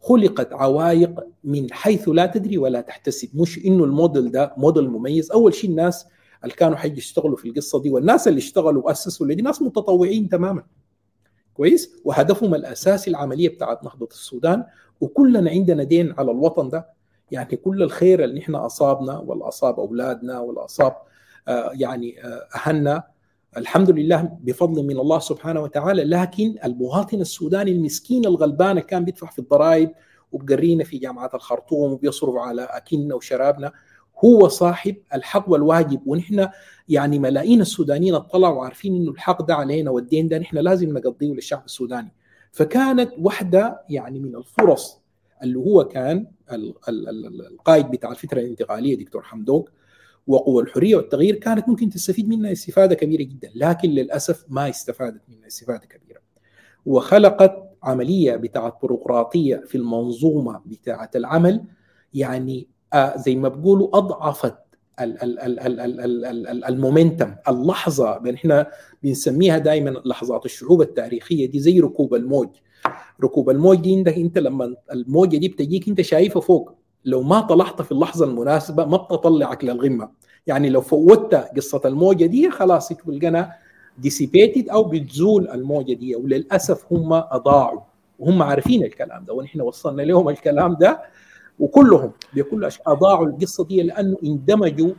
[0.00, 5.30] خلقت عوائق من حيث لا تدري ولا تحتسب مش إنه الموديل ده موديل مميز.
[5.32, 6.06] أول شيء الناس
[6.44, 10.62] اللي كانوا حيجي يشتغلوا في القصة دي والناس اللي اشتغلوا وأسسوا دي ناس متطوعين تماما.
[11.54, 14.64] كويس؟ وهدفهم الأساسي العملية بتاعت نهضة السودان
[15.00, 16.99] وكلنا عندنا دين على الوطن ده.
[17.30, 20.96] يعني كل الخير اللي نحن أصابنا ولا أصاب أولادنا ولا أصاب
[21.48, 23.02] آه يعني آه أهلنا.
[23.56, 26.04] الحمد لله بفضل من الله سبحانه وتعالى.
[26.04, 29.92] لكن المواطن السوداني المسكين الغلبان اللي كان بيدفع في الضرائب
[30.32, 33.72] وبقرينا في جامعة الخرطوم وبيصرف على أكلنا وشرابنا.
[34.24, 36.00] هو صاحب الحق والواجب.
[36.06, 36.48] ونحن
[36.88, 41.64] يعني ملايين السودانيين اطلعوا وعارفين إنه الحق ده علينا والدين ده نحن لازم نقضيه للشعب
[41.64, 42.12] السوداني.
[42.52, 44.99] فكانت واحدة يعني من الفرص
[45.42, 46.26] اللي هو كان
[46.88, 49.70] القائد بتاع الفترة الانتقالية دكتور حمدوك
[50.26, 55.46] وقوى الحرية والتغيير كانت ممكن تستفيد منها استفادة كبيرة جدا لكن للأسف ما استفادت منها
[55.46, 56.20] استفادة كبيرة.
[56.86, 61.64] وخلقت عملية بتاعت بيروقراطية في المنظومة بتاعت العمل
[62.14, 64.54] يعني آه زي ما بقولوا أضعفت
[66.68, 68.66] المومنتم اللحظة إحنا
[69.02, 72.48] بنسميها دائما لحظات الشعوب التاريخية دي زي ركوب الموج.
[73.24, 76.72] ركوب الموج دي عندك أنت لما الموجة دي بتجيك أنت شايفها فوق.
[77.04, 80.10] لو ما طلعت في اللحظة المناسبة ما بتطلعك للقمة.
[80.46, 83.50] يعني لو فوتت قصة الموجة دي خلاص تلقاها
[83.98, 86.16] dissipated أو بتزول الموجة دي.
[86.16, 87.80] وللأسف هم أضاعوا.
[88.18, 89.34] وهم عارفين الكلام ده.
[89.34, 91.02] ونحن وصلنا لهم الكلام ده.
[91.60, 94.92] وكلهم بكل أضاعوا القصة دي لأنه اندمجوا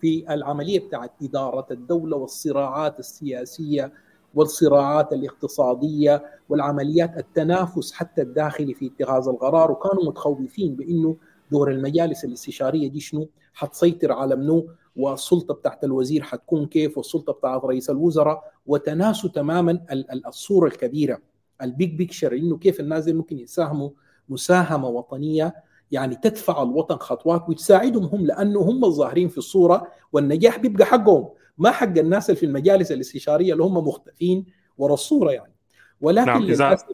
[0.00, 3.92] في العملية بتاعت إدارة الدولة والصراعات السياسية
[4.34, 11.16] والصراعات الاقتصادية والعمليات التنافس حتى الداخلي في اتخاذ القرار وكانوا متخوفين بإنه
[11.50, 14.66] دور المجالس الاستشارية دي شنو؟ حتسيطر على منو؟
[14.96, 19.80] والسلطة بتاعت الوزير حتكون كيف؟ والسلطة بتاعت رئيس الوزراء؟ وتناسوا تماما
[20.26, 21.18] الصورة الكبيرة
[21.62, 23.90] البيج بيكشر إنه كيف الناس ممكن يساهموا
[24.28, 25.54] مساهمة وطنية
[25.90, 31.28] يعني تدفع الوطن خطوات وتساعدهم هم لأنه هم الظاهرين في الصورة والنجاح بيبقى حقهم.
[31.58, 34.46] ما حق الناس اللي في المجالس الاستشارية اللي هم مختفين
[34.78, 35.52] ورا الصورة يعني.
[36.00, 36.86] ولكن نعم للأسف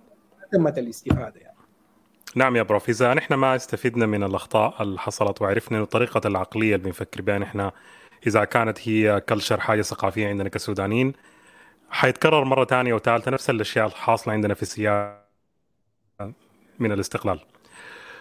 [0.52, 1.56] تمت الاستفادة يعني.
[2.36, 2.88] نعم يا بروف.
[2.88, 7.38] إذا نحن ما استفدنا من الأخطاء اللي حصلت وعرفنا إنه طريقه العقلية اللي بنفكر بها
[7.38, 7.70] نحن
[8.26, 11.12] إذا كانت هي كلشر حاجة ثقافية عندنا كسودانيين
[11.90, 15.16] حيتكرر مرة ثانية وثالثة نفس الأشياء الحاصلة عندنا في السياسة
[16.78, 17.40] من الاستقلال.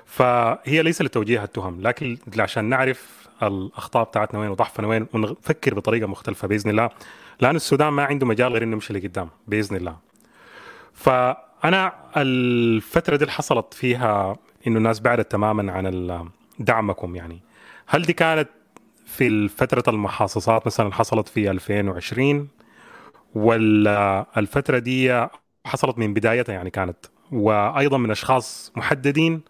[0.06, 6.48] فهي ليس لتوجيه التهم لكن عشان نعرف الأخطاء بتاعتنا وين وضعفنا وين ونفكر بطريقة مختلفة
[6.48, 6.90] بإذن الله
[7.40, 9.98] لأن السودان ما عنده مجال غير إنه يمشي لقدام بإذن الله.
[10.94, 14.38] فأنا الفترة دي اللي حصلت فيها
[14.68, 17.42] إنه الناس بعدت تماما عن دعمكم يعني.
[17.88, 18.50] هل دي كانت
[19.06, 22.48] في فترة المحاصصات مثلا حصلت في 2020
[23.36, 25.28] ولا الفترة دي
[25.66, 26.98] حصلت من بدايتها يعني كانت؟
[27.32, 29.42] وأيضا من أشخاص محددين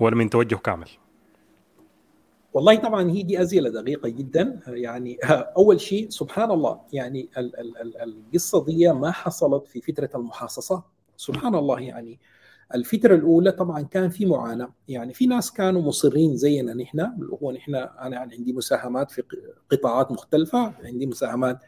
[0.00, 0.88] ولا من توجه كامل؟
[2.54, 4.60] والله طبعا هي دي أزيلة دقيقة جدا.
[4.66, 5.18] يعني
[5.56, 7.28] أول شيء سبحان الله يعني
[8.02, 10.82] القصة دي ما حصلت في فترة المحاصصات
[11.16, 12.18] سبحان الله يعني
[12.74, 14.72] الفترة الأولى طبعا كان في معاناة.
[14.88, 17.00] يعني في ناس كانوا مصرين زينا نحن.
[17.00, 19.22] اللي هو نحن أنا يعني عندي مساهمات في
[19.70, 21.58] قطاعات مختلفة عندي مساهمات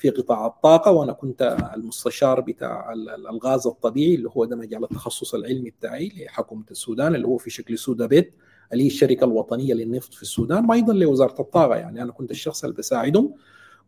[0.00, 2.92] في قطاع الطاقة وأنا كنت المستشار بتاع
[3.30, 7.78] الغاز الطبيعي اللي هو ده مجال التخصص العلمي بتاعي لحكومة السودان اللي هو في شكل
[7.78, 8.34] سودا بيت
[8.72, 11.76] اللي هي الشركة الوطنية للنفط في السودان وأيضا لوزارة الطاقة.
[11.76, 13.34] يعني أنا كنت الشخص اللي بساعدهم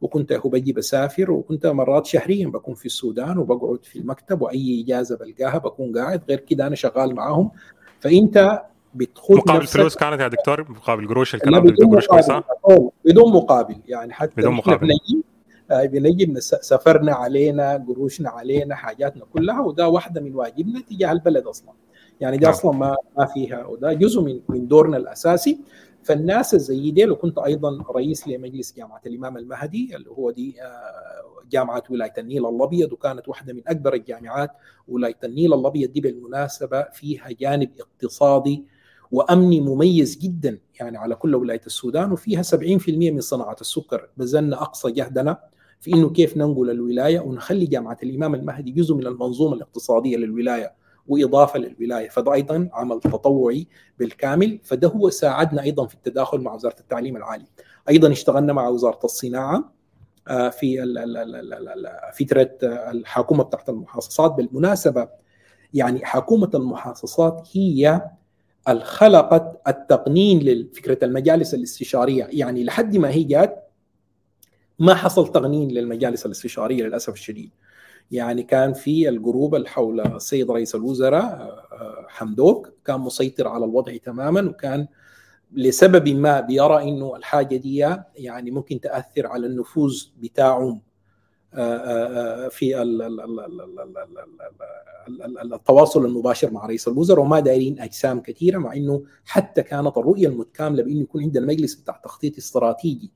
[0.01, 5.17] وكنت هو بجي بسافر وكنت مرات شهريا بكون في السودان وبقعد في المكتب وأي إجازة
[5.17, 6.23] بلقاها بكون قاعد.
[6.29, 7.51] غير كده أنا شغال معاهم.
[8.01, 8.63] فأنت
[8.95, 12.43] بتخوض مقابل فلوس كانت يا دكتور؟ مقابل قروش الكلام بدون قروش كويسه
[13.05, 13.77] بدون مقابل.
[13.87, 14.89] يعني حتى بدون مقابل.
[15.71, 21.73] بنجي سافرنا علينا قروشنا علينا حاجاتنا كلها وده واحدة من واجبنا تجاه البلد أصلا.
[22.21, 25.59] يعني ده أصلا ما ما فيها وده جزء من من دورنا الأساسي.
[26.05, 30.57] فالناس زي دي وكنت أيضا رئيس لمجلس جامعة الإمام المهدي اللي هو دي
[31.51, 34.51] جامعة ولاية النيل الأبيض وكانت واحدة من أكبر الجامعات
[34.89, 38.65] ولاية النيل الأبيض دي بالمناسبة فيها جانب اقتصادي
[39.13, 42.57] وأمني مميز جدا يعني على كل ولاية السودان وفيها 70%
[42.89, 44.09] من صناعة السكر.
[44.17, 45.39] بذلنا أقصى جهدنا
[45.81, 50.73] في إنه كيف ننقل الولاية ونخلي جامعة الإمام المهدي جزء من المنظومة الاقتصادية للولاية
[51.09, 52.09] وإضافة للولاية.
[52.09, 53.67] فده أيضا عمل تطوعي
[53.99, 57.47] بالكامل فده هو ساعدنا أيضا في التداخل مع وزارة التعليم العالي.
[57.89, 59.73] أيضا اشتغلنا مع وزارة الصناعة
[60.51, 60.77] في
[62.15, 62.51] فتره
[62.91, 64.33] الحكومة بتاعت المحاصصات.
[64.33, 65.09] بالمناسبة
[65.75, 68.03] يعني حكومة المحاصصات هي
[68.83, 72.29] خلقت التقنين لفكره المجالس الاستشارية.
[72.31, 73.69] يعني لحد ما هي جات
[74.79, 77.51] ما حصل تقنين للمجالس الاستشارية للأسف الشديد.
[78.11, 81.59] يعني كان في الجروب اللي حول السيد رئيس الوزراء
[82.09, 84.87] حمدوك كان مسيطر على الوضع تماما وكان
[85.53, 87.77] لسبب ما بيرى إنه الحاجة دي
[88.17, 90.81] يعني ممكن تأثر على النفوذ بتاعهم.
[92.51, 92.83] في
[95.55, 100.83] التواصل المباشر مع رئيس الوزراء وما دايرين اجسام كثيره مع انه حتى كانت الرؤيه المتكامله
[100.83, 103.11] بانه يكون عندنا مجلس بتاع تخطيط استراتيجي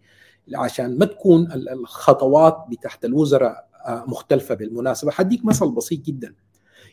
[0.55, 6.35] عشان ما تكون ال- الخطوات بتاعت الوزراء آه، مختلفه بالمناسبه حديك مثل بسيط جدا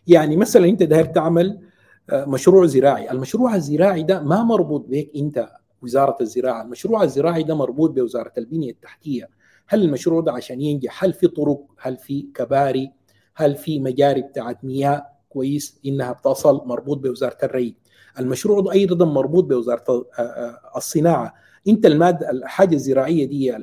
[0.08, 1.60] يعني مثلا انت داير تعمل
[2.10, 5.50] آه، مشروع زراعي المشروع الزراعي ده ما مربوط بك انت
[5.82, 9.30] وزاره الزراعه المشروع الزراعي ده مربوط بوزاره البنيه التحتيه
[9.68, 12.92] هل المشروع ده عشان ينجح هل في طرق هل في كباري
[13.36, 17.76] هل في مجاري بتاعت مياه كويس إنها بتصل مربوط بوزارة الري.
[18.20, 21.34] المشروع ده أيضا مربوط بوزارة آه، آه، الصناعة.
[21.68, 23.62] أنت المادة الحاجة الزراعية دي آه،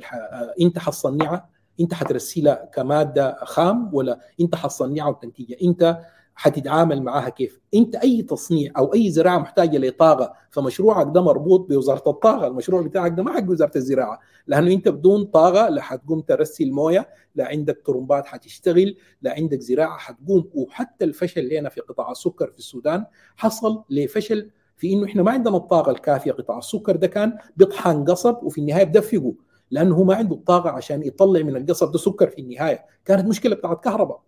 [0.61, 5.99] أنت حتصنعها أنت حترسلها كمادة خام ولا أنت حتصنعها وتنتجها؟ أنت
[6.41, 7.59] حتتعامل معاها كيف.
[7.75, 12.47] انت أي تصنيع أو أي زراعة محتاجة لطاقة فمشروعك ده مربوط بوزارة الطاقة.
[12.47, 17.09] المشروع بتاعك ده ما حق وزارة الزراعة لأنه أنت بدون طاقة لا حتقوم ترسي المويه
[17.35, 20.49] لا عندك طرمبات حتشتغل لا عندك زراعة حتقوم.
[20.53, 25.31] وحتى الفشل اللي هنا في قطاع السكر في السودان حصل لفشل في إنه إحنا ما
[25.31, 26.31] عندنا الطاقة الكافية.
[26.31, 29.33] قطاع السكر ده كان بيطحن قصب وفي النهاية بدفقه
[29.71, 32.85] لأنه هو ما عنده الطاقة عشان يطلع من القصب ده سكر في النهاية.
[33.05, 34.21] كانت مشكلة بتاعت كهرباء.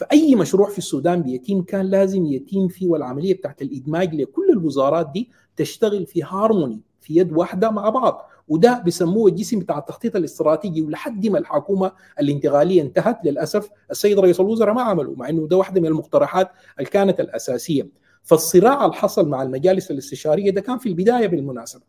[0.00, 5.30] فأي مشروع في السودان بيتم كان لازم يتم فيه والعملية بتاعت الإدماج لكل الوزارات دي
[5.56, 8.26] تشتغل في هارموني في يد واحدة مع بعض.
[8.48, 14.74] وده بيسموه الجسم بتاع التخطيط الاستراتيجي ولحد ما الحكومة الانتقالية انتهت للأسف السيد رئيس الوزراء
[14.74, 17.88] ما عمله مع إنه ده واحدة من المقترحات اللي كانت الأساسية.
[18.22, 21.82] فالصراع اللي حصل مع المجالس الاستشارية ده كان في البداية بالمناسبة.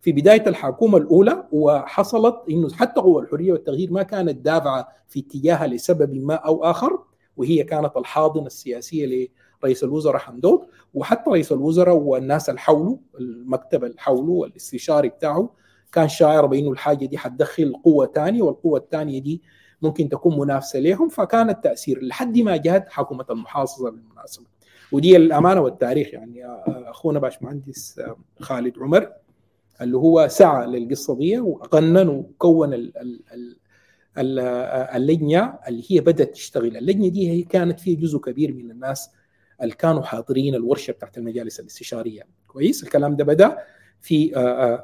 [0.00, 5.66] في بداية الحكومة الأولى وحصلت إنه حتى قوى الحرية والتغيير ما كانت دافعة في اتجاهها
[5.66, 6.98] لسبب ما أو آخر.
[7.36, 9.28] وهي كانت الحاضنة السياسية
[9.62, 15.50] لرئيس الوزراء حمدوك وحتى رئيس الوزراء والناس اللي حوله المكتب اللي حوله والاستشاري بتاعه
[15.92, 19.42] كان شاعر بانه الحاجة دي حتدخل قوة ثانية والقوة الثانية دي
[19.82, 24.46] ممكن تكون منافسة لهم فكان التأثير لحد ما جاءت حكومة المحافظه بالمناسبة.
[24.92, 28.00] ودي الأمانة والتاريخ يعني أخونا باشمهندس
[28.40, 29.12] خالد عمر
[29.80, 33.56] اللي هو سعى للقصة دي وقنن وكون ال ال
[34.18, 39.10] اللجنة اللي هي بدأت تشتغل، اللجنة دي هي كانت فيها جزء كبير من الناس
[39.62, 43.58] اللي كانوا حاضرين الورشه بتاعت المجالس الاستشارية، كويس؟ الكلام ده بدأ
[44.00, 44.30] في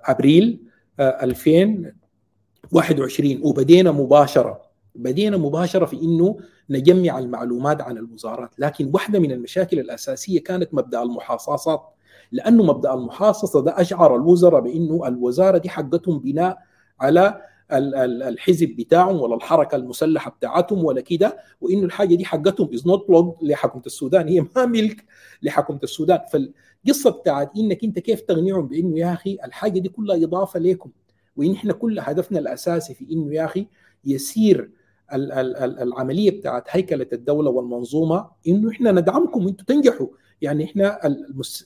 [0.04, 0.60] أبريل
[1.00, 4.62] 2021 وبدينا مباشرة
[4.94, 6.36] بدينا مباشرة في إنه
[6.70, 11.88] نجمع المعلومات عن الوزارات، لكن واحدة من المشاكل الأساسية كانت مبدأ المحاصصات.
[12.32, 16.58] لأنه مبدأ المحاصصة ده أشعر الوزراء بإنه الوزارة دي حقتهم بناء
[17.00, 17.42] على
[17.72, 23.34] الحزب بتاعهم ولا الحركة المسلحة بتاعتهم ولا كده وإنه الحاجة دي حقتهم is not belong
[23.42, 25.04] لحكومة السودان هي ما ملك
[25.42, 26.18] لحكومة السودان.
[26.32, 30.90] فالقصة بتاعت إنك أنت كيف تقنعهم بإنه يا أخي الحاجة دي كلها إضافة لكم
[31.36, 33.66] وإن إحنا كل هدفنا الأساسي في إنه يا أخي
[34.04, 34.70] يسير
[35.14, 40.06] العملية بتاعت هيكلة الدولة والمنظومة إنه إحنا ندعمكم وأنتم تنجحوا.
[40.42, 41.06] يعني إحنا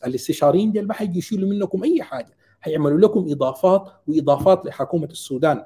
[0.07, 5.65] الاستشاريين دي ما حيجي يشيلوا منكم أي حاجة هيعملوا لكم إضافات وإضافات لحكومة السودان.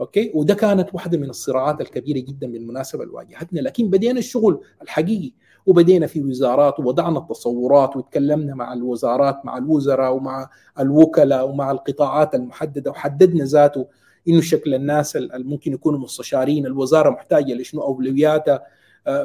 [0.00, 5.32] أوكي؟ وده كانت واحدة من الصراعات الكبيرة جدا بالمناسبة اللي واجهتنا لكن بدينا الشغل الحقيقي
[5.66, 12.90] وبدينا في وزارات ووضعنا التصورات وتكلمنا مع الوزارات مع الوزراء ومع الوكلاء ومع القطاعات المحددة
[12.90, 13.86] وحددنا ذاته
[14.28, 16.66] إنه شكل الناس اللي ممكن يكونوا مستشارين.
[16.66, 18.62] الوزارة محتاجة لشنو؟ أولوياتها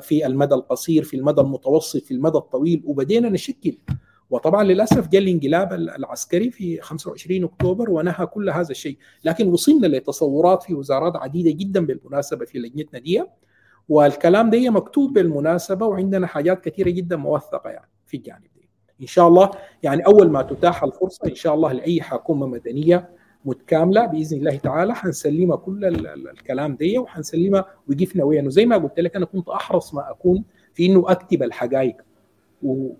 [0.01, 2.83] في المدى القصير في المدى المتوسط في المدى الطويل.
[2.86, 3.77] وبدينا نشكل
[4.29, 8.97] وطبعا للأسف جاء الانقلاب العسكري في 25 أكتوبر ونهى كل هذا الشيء.
[9.23, 13.23] لكن وصلنا لتصورات في وزارات عديدة جدا بالمناسبة في لجنتنا دي.
[13.89, 18.62] والكلام ده مكتوب بالمناسبة وعندنا حاجات كثيرة جدا موثقة يعني في الجانب ده
[19.01, 19.51] إن شاء الله
[19.83, 23.09] يعني أول ما تتاح الفرصة إن شاء الله لأي حكومة مدنية
[23.45, 25.86] متكاملة بإذن الله تعالى حنسلمها كل
[26.29, 30.86] الكلام ده وحنسلمها وقفنا وين وزي ما قلت لك أنا كنت أحرص ما أكون في
[30.86, 31.95] إنه أكتب الحقائق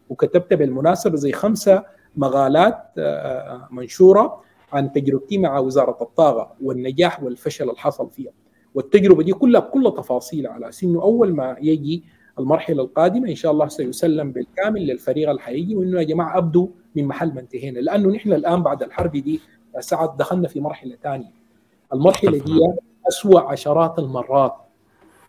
[0.10, 1.84] وكتبت بالمناسبة زي خمسة
[2.16, 2.84] مقالات
[3.72, 4.42] منشورة
[4.74, 8.32] عن تجربتي مع وزارة الطاقة والنجاح والفشل اللي حصل فيها.
[8.76, 12.04] والتجربة دي كلها بكل تفاصيل على أساس إنه أول ما يجي
[12.40, 17.06] المرحلة القادمة إن شاء الله سيسلم بالكامل للفريق اللي حيجي وإنه يا جماعة أبدوا من
[17.06, 17.80] محل ما انتهينا.
[17.80, 19.40] لأنه نحن الآن بعد الحرب دي
[19.80, 21.32] ساعات دخلنا في مرحلة ثانية
[21.94, 22.60] المرحلة دي
[23.08, 24.56] اسوء عشرات المرات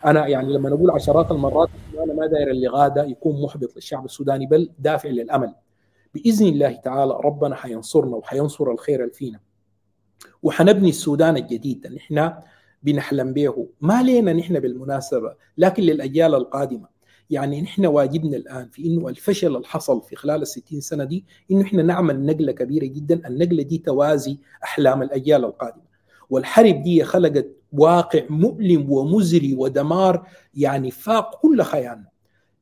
[0.04, 1.68] أنا يعني لما نقول عشرات المرات
[2.04, 5.55] أنا ما داير اللقاء ده يكون محبط للشعب السوداني بل دافع للأمل.
[6.14, 9.40] بإذن الله تعالى ربنا حينصرنا وحينصر الخير اللي فينا.
[10.42, 11.86] وحنبني السودان الجديد.
[11.86, 12.42] اللي إحنا
[12.82, 13.68] بنحلم به.
[13.80, 16.94] ما لينا نحن بالمناسبة لكن للأجيال القادمة.
[17.30, 21.24] يعني نحن واجبنا الآن في إنه الفشل اللي حصل في خلال ال 60 سنة دي
[21.50, 25.94] إنه إحنا نعمل نقلة كبيرة جدا، النقلة دي توازي أحلام الأجيال القادمة.
[26.30, 27.46] والحرب دي خلقت
[27.79, 32.09] واقع مؤلم ومزري ودمار يعني فاق كل خيالنا.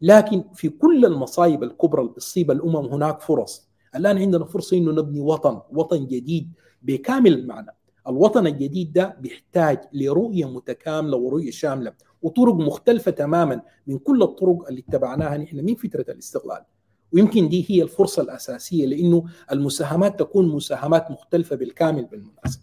[0.01, 3.69] لكن في كل المصايب الكبرى اللي بتصيب الأمم هناك فرص.
[3.97, 6.53] الآن عندنا فرصة إنه نبني وطن، وطن جديد
[6.83, 7.77] بكامل المعنى.
[8.09, 11.93] الوطن الجديد ده بيحتاج لرؤية متكاملة ورؤية شاملة
[12.23, 16.65] وطرق مختلفة تماما من كل الطرق اللي اتبعناها نحن من فترة الاستقلال
[17.13, 22.62] ويمكن دي هي الفرصة الأساسية لإنه المساهمات تكون مساهمات مختلفة بالكامل بالمناسبة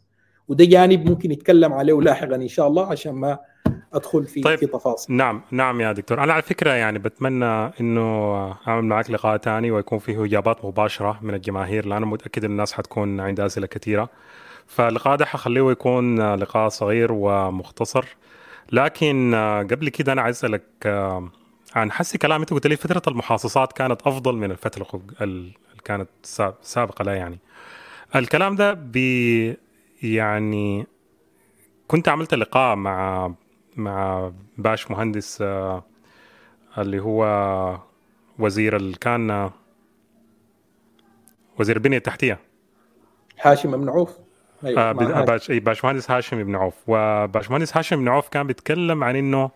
[0.50, 3.40] وده جانب ممكن نتكلم عليه لاحقا إن شاء الله عشان ما
[3.94, 4.60] أدخل في طيب.
[4.60, 5.16] في تفاصيل.
[5.16, 6.24] نعم نعم يا دكتور.
[6.24, 8.02] أنا على فكرة يعني بتمنى إنه
[8.68, 13.20] أعمل معك لقاء ثاني ويكون فيه إجابات مباشرة من الجماهير لأن متأكد إن الناس حتكون
[13.20, 14.10] عندها أسئلة كثيرة.
[14.68, 18.06] فاللقاء ده حخليه يكون لقاء صغير ومختصر.
[18.72, 19.36] لكن
[19.72, 20.64] قبل كده أنا عايز أسألك
[21.76, 25.52] عن حسي كلام أنت قلت لي فترة المحاصصات كانت أفضل من الفترة اللي
[25.84, 26.10] كانت
[26.62, 27.40] سابقة لا يعني.
[28.16, 29.58] الكلام ده بي
[30.04, 30.88] يعني
[31.88, 33.32] كنت عملت لقاء مع
[33.76, 35.44] مع باش مهندس
[36.78, 37.80] اللي هو
[38.40, 39.50] وزير اللي كان
[41.60, 42.40] وزير البنية التحتية.
[43.42, 44.18] هاشم بن عوف.
[44.66, 44.92] أيوه
[45.26, 46.76] باش باشمهندس هاشم بن عوف.
[46.88, 49.52] وباشمهندس هاشم بن عوف كان بيتكلم عن إنه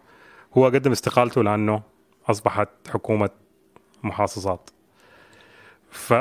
[0.58, 1.82] هو قدم استقالته لأنه
[2.30, 3.30] أصبحت حكومة
[4.04, 4.70] محافظات
[5.92, 6.14] ف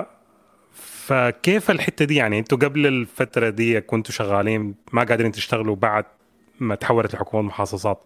[0.73, 6.05] فكيف الحتة دي يعني؟ أنتوا قبل الفترة دي كنتوا شغالين ما قادرين تشتغلوا بعد
[6.61, 8.01] ما تحولت لحكومه محافظات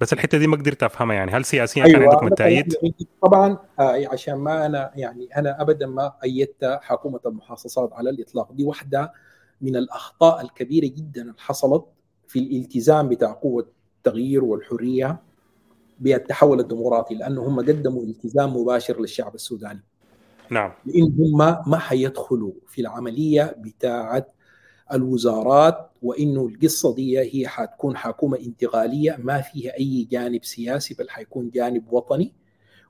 [0.00, 1.30] بس الحتة دي ما قدرت أفهمها يعني.
[1.30, 2.74] هل سياسيا أيوة كان عندكم التأييد؟
[3.22, 8.52] طبعا آه عشان ما أنا يعني أنا ابدا ما أيدت حكومة المحافظات على الإطلاق.
[8.52, 9.12] دي واحدة
[9.60, 11.84] من الأخطاء الكبيرة جدا اللي حصلت
[12.28, 13.66] في الالتزام بتاع قوة
[13.98, 15.20] التغيير والحرية
[16.00, 19.82] بالتحول الديمقراطي لأنه هم قدموا التزام مباشر للشعب السوداني.
[20.52, 20.72] نعم.
[20.86, 21.38] لأن هم
[21.70, 24.26] ما حيدخلوا في العملية بتاعة
[24.92, 31.50] الوزارات وإنه القصة دي هي حتكون حكومة انتقالية ما فيها أي جانب سياسي بل حيكون
[31.50, 32.32] جانب وطني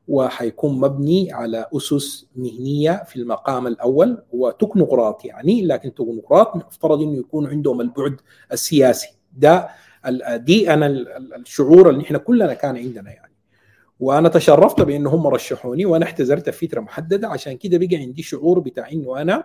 [0.08, 7.46] وحيكون مبني على أسس مهنية في المقام الأول وتكنوقراط يعني لكن تكنوقراط مفترض إنه يكون
[7.46, 8.16] عندهم البعد
[8.52, 9.08] السياسي.
[9.36, 9.68] ده
[10.36, 10.86] دي أنا
[11.36, 13.32] الشعور اللي إحنا كلنا كان عندنا يعني.
[14.03, 17.28] وأنا تشرفت بان هم رشحوني وأنا احتزرت في فتره محددة.
[17.28, 19.44] عشان كده بقى عندي شعور بتاع إنه أنا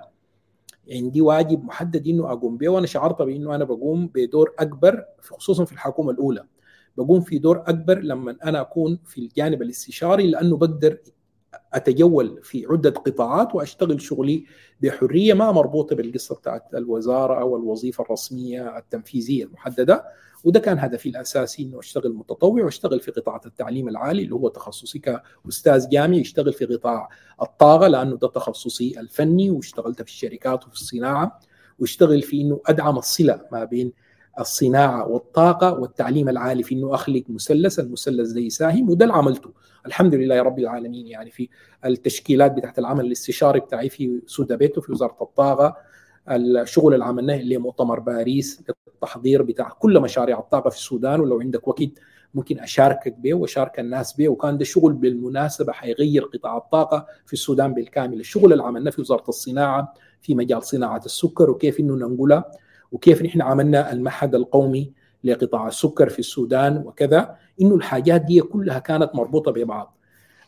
[0.92, 5.72] عندي واجب محدد إنه أقوم به وأنا شعرت بأنه أنا بقوم بدور أكبر خصوصا في
[5.72, 6.44] الحكومة الأولى.
[6.98, 10.98] بقوم في دور أكبر لما أنا أكون في الجانب الاستشاري لأنه بقدر
[11.74, 14.46] أتجول في عدة قطاعات وأشتغل شغلي
[14.82, 20.06] بحرية ما مربوطة بالقصة بتاعت الوزارة أو الوظيفة الرسمية التنفيذية المحددة.
[20.44, 25.00] وده كان هدفي الأساسي إنه أشتغل متطوع وأشتغل في قطاع التعليم العالي اللي هو تخصصي
[25.00, 26.22] كأستاذ جامعي.
[26.22, 27.10] أشتغل في قطاع
[27.42, 31.40] الطاقة لأنه ده تخصصي الفني واشتغلت في الشركات وفي الصناعة.
[31.80, 33.94] وأشتغل في إنه أدعم الصلة ما بين
[34.40, 39.50] الصناعة والطاقة والتعليم العالي في إنه اخلق مثلث المثلث ده يساهم وده اللي عملته.
[39.86, 41.50] الحمد لله رب العالمين يعني في
[41.86, 45.76] التشكيلات بتاعت العمل الاستشاري بتاعي في سودابيتو في وزارة الطاقة
[46.30, 51.90] الشغل اللي عملناه لمؤتمر باريس التحضير بتاع كل مشاريع الطاقة في السودان ولو عندك وقت
[52.34, 57.74] ممكن أشاركك به وأشارك الناس به وكان ده شغل بالمناسبة حيغير قطاع الطاقة في السودان
[57.74, 58.20] بالكامل.
[58.20, 62.52] الشغل اللي عملناه في وزارة الصناعة في مجال صناعة السكر وكيف إنه ننقلها
[62.92, 64.92] وكيف نحن عملنا المعهد القومي
[65.24, 69.98] لقطاع السكر في السودان وكذا إنه الحاجات دي كلها كانت مربوطة ببعض.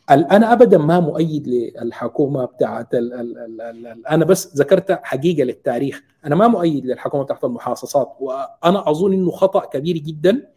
[0.10, 6.04] أنا ابدا ما مؤيد للحكومة بتاعت ال ال ال ال أنا بس ذكرت حقيقة للتاريخ.
[6.26, 10.48] أنا ما مؤيد للحكومة بتاعت المحاصصات وأنا أظن إنه خطأ كبير جدا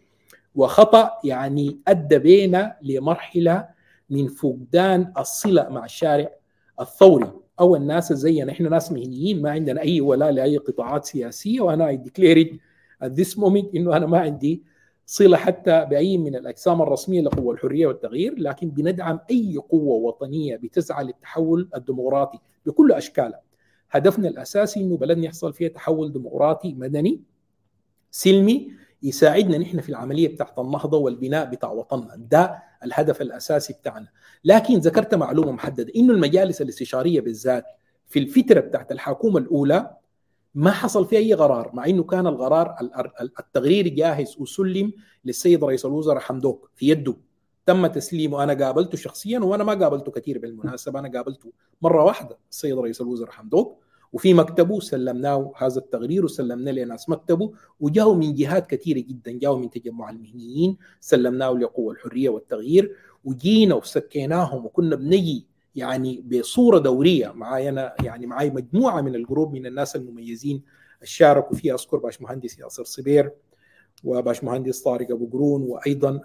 [0.54, 3.68] وخطأ يعني أدى بينا لمرحلة
[4.10, 6.28] من فقدان الصلة مع الشارع
[6.80, 7.30] الثوري.
[7.60, 11.96] أو الناس زينا إحنا ناس مهنيين ما عندنا أي ولاء لأي قطاعات سياسية وأنا اي
[11.96, 12.58] ديكليرد
[13.04, 14.62] at this moment إنه أنا ما عندي
[15.06, 21.04] صلة حتى بأي من الأجسام الرسمية لقوى الحرية والتغيير لكن بندعم أي قوة وطنية بتسعى
[21.04, 23.38] للتحول الديمقراطي بكل اشكاله.
[23.90, 27.20] هدفنا الأساسي إنه بلدنا يحصل فيها تحول ديمقراطي مدني
[28.10, 28.72] سلمي
[29.02, 34.08] يساعدنا نحن في العملية بتاعت النهضة والبناء بتاع وطننا، ده الهدف الأساسي بتاعنا.
[34.44, 37.64] لكن ذكرت معلومة محددة إنه المجالس الاستشارية بالذات
[38.06, 39.96] في الفترة بتاعت الحكومة الأولى
[40.54, 42.76] ما حصل فيه أي قرار مع إنه كان القرار
[43.40, 44.92] التقرير جاهز وسلم
[45.24, 47.16] للسيد رئيس الوزراء حمدوك في يده
[47.66, 51.52] تم تسليمه أنا قابلته شخصيا وأنا ما قابلته كثير بالمناسبة أنا قابلته
[51.82, 53.81] مرة واحدة السيد رئيس الوزراء حمدوك
[54.12, 59.70] وفي مكتبه سلمناه هذا التقرير وسلمنا لناس مكتبه وجاوا من جهات كثيرة جدا جاوا من
[59.70, 67.94] تجمع المهنيين سلمناه لقوى الحرية والتغيير وجينا وسكيناهم وكنا بنجي يعني بصورة دورية معي أنا
[68.02, 70.62] يعني معي مجموعة من الجروب من الناس المميزين
[71.04, 73.32] شاركوا فيها أذكر باش مهندس ياسر صبير
[74.04, 76.20] وباش مهندس طارق ابو قرون وأيضا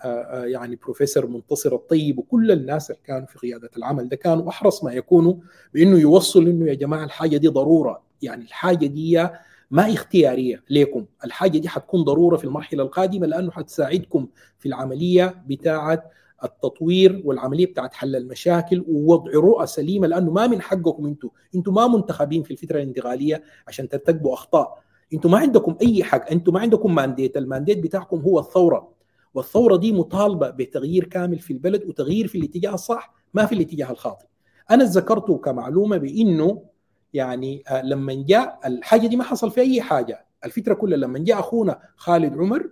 [0.46, 4.94] يعني بروفيسور منتصر الطيب وكل الناس اللي كانوا في قيادة العمل ده كانوا أحرص ما
[4.94, 5.34] يكونوا
[5.74, 8.02] بإنه يوصلوا إنه يا جماعة الحاجة دي ضرورة.
[8.22, 9.28] يعني الحاجة دي
[9.72, 14.28] ما اختيارية لكم الحاجة دي حتكون ضرورة في المرحلة القادمة لأنه حتساعدكم
[14.60, 16.04] في العملية بتاعة
[16.44, 21.88] التطوير والعملية بتاعت حل المشاكل ووضع رؤى سليمة لأنه ما من حقكم أنتم أنتم ما
[21.88, 24.84] منتخبين في الفترة الانتقالية عشان ترتكبوا أخطاء.
[25.14, 28.98] أنتم ما عندكم اي حق أنتم ما عندكم mandate ال mandate بتاعكم هو الثورة.
[29.34, 34.26] والثورة دي مطالبة بتغيير كامل في البلد وتغيير في الاتجاه الصح ما في الاتجاه الخاطئ.
[34.72, 36.64] أنا ذكرته كمعلومة بإنه
[37.14, 40.26] يعني آه، لما جاء الحاجة دي ما حصل في أي حاجة.
[40.46, 42.70] الفكرة كلها لما جاء أخونا خالد عمر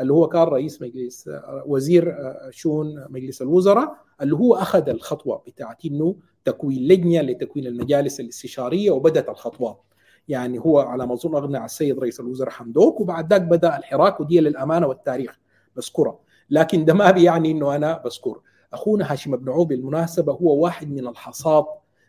[0.00, 5.42] اللي هو كان رئيس مجلس آه، وزير آه، شؤون مجلس الوزراء اللي هو أخذ الخطوة
[5.46, 9.80] بتاعت إنه تكوين لجنة لتكوين المجالس الاستشارية وبدأت الخطوات
[10.28, 14.40] يعني هو على ما أظن أغنى السيد رئيس الوزراء حمدوك وبعد ذاك بدأ الحراك ودي
[14.40, 15.38] للأمانة والتاريخ.
[15.76, 16.18] بذكرها
[16.50, 18.40] لكن ده ما بيعني إنه أنا بذكر
[18.72, 21.64] أخونا هاشم بن عوف بالمناسبه هو واحد من الحصاد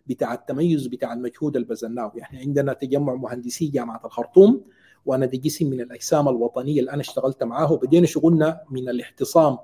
[0.07, 4.61] بتاع التميز بتاع المجهود اللي بذلناه يعني عندنا تجمع مهندسي جامعة الخرطوم
[5.05, 9.57] وأنا دي جسم من الأجسام الوطنية اللي أنا اشتغلت معاه وبدينا شغلنا من الاعتصام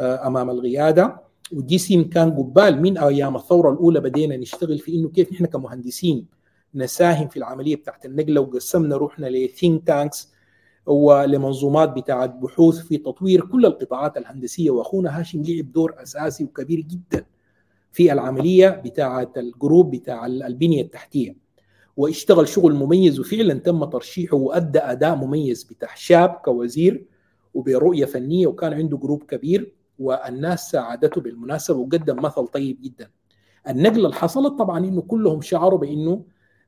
[0.00, 1.20] آه، أمام القيادة.
[1.52, 6.26] وجسم كان قبال من أيام الثورة الأولى بدينا نشتغل في إنه كيف نحن كمهندسين
[6.76, 10.32] نساهم في العملية بتاعت النقلة وقسمنا روحنا ل think tanks
[10.86, 17.26] ولمنظومات بتاعت بحوث في تطوير كل القطاعات الهندسية وأخونا هاشم لعب دور أساسي وكبير جدا
[17.92, 21.36] في العملية بتاعت ال group بتاع البنية التحتية
[21.96, 27.04] واشتغل شغل مميز وفعلا تم ترشيحه وأدى أداء مميز بتاع شاب كوزير
[27.54, 33.10] وبرؤية فنية وكان عنده group كبير والناس ساعدته بالمناسبة وقدم مثل طيب جدا.
[33.68, 36.22] النقلة اللي حصلت طبعا إنه كلهم شعروا بإنه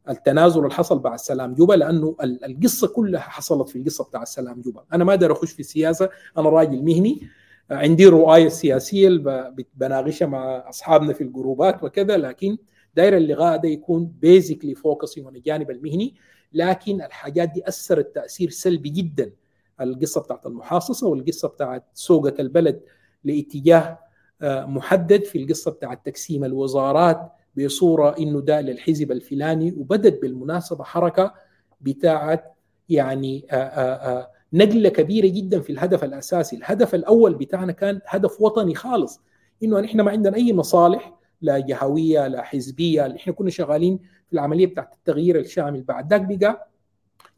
[0.08, 4.84] التنازل اللي حصل بعد سلام جوبا لأنه القصة كلها حصلت في القصة بتاع سلام جوبا،
[4.92, 7.28] أنا ما أقدر أخش في السياسة، أنا راجل مهني
[7.70, 12.56] عندي رؤاي السياسية اللي بناقشها مع أصحابنا في الجروبات وكذا لكن
[12.96, 16.14] داير اللقاء ده يكون basically focusing على الجانب المهني
[16.52, 19.32] لكن الحاجات دي أثرت تأثير سلبي جدا.
[19.80, 22.80] القصة بتاعت المحاصصة والقصة بتاعت سوقة البلد
[23.24, 23.98] لاتجاه
[24.42, 31.34] محدد في القصة بتاعت تقسيم الوزارات بصورة إنه ده للحزب الفلاني وبدت بالمناسبة حركة
[31.80, 32.44] بتاعت
[32.88, 33.56] يعني آآ
[34.18, 36.56] آآ نقلة كبيرة جدا في الهدف الأساسي.
[36.56, 39.20] الهدف الأول بتاعنا كان هدف وطني خالص
[39.62, 44.66] إنه نحن ما عندنا أي مصالح لا جهوية لا حزبية نحن كنا شغالين في العملية
[44.66, 45.82] بتاعت التغيير الشامل.
[45.82, 46.68] بعد ذاك بقى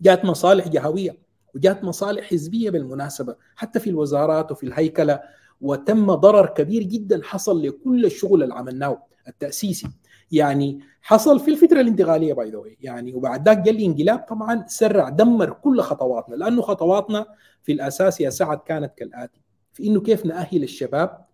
[0.01, 1.17] جات مصالح جهوية
[1.55, 5.21] وجات مصالح حزبية بالمناسبة حتى في الوزارات وفي الهيكلة
[5.61, 9.89] وتم ضرر كبير جدا حصل لكل الشغل اللي عملناه التأسيسي.
[10.33, 15.51] يعني حصل في الفترة الانتقالية باي ذا يعني وبعد ذاك جاء الانقلاب طبعا سرع دمر
[15.51, 17.27] كل خطواتنا لأنه خطواتنا
[17.63, 19.41] في الأساس يا سعد كانت كالآتي.
[19.73, 21.25] في إنه كيف نأهل الشباب؟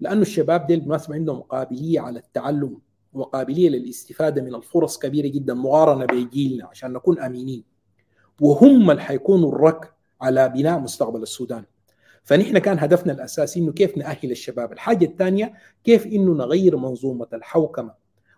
[0.00, 2.78] لأنه الشباب دي بالمناسبه عندهم قابلية على التعلم
[3.12, 7.64] وقابلية للاستفادة من الفرص كبيرة جدا مقارنة بجيلنا عشان نكون امينين
[8.40, 11.64] وهم اللي حيكونوا الرك على بناء مستقبل السودان.
[12.24, 14.72] فنحن كان هدفنا الأساسي إنه كيف نأهل الشباب.
[14.72, 15.52] الحاجة الثانية
[15.84, 17.94] كيف إنه نغير منظومة الحوكمة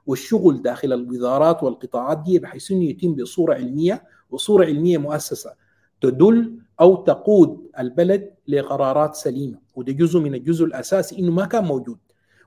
[0.06, 5.54] والشغل داخل الوزارات والقطاعات دي بحيث إنه يتم بصورة علمية وصورة علمية مؤسسة
[6.00, 9.58] تدل أو تقود البلد لقرارات سليمة.
[9.76, 11.98] وده جزء من الجزء الأساسي إنه ما كان موجود.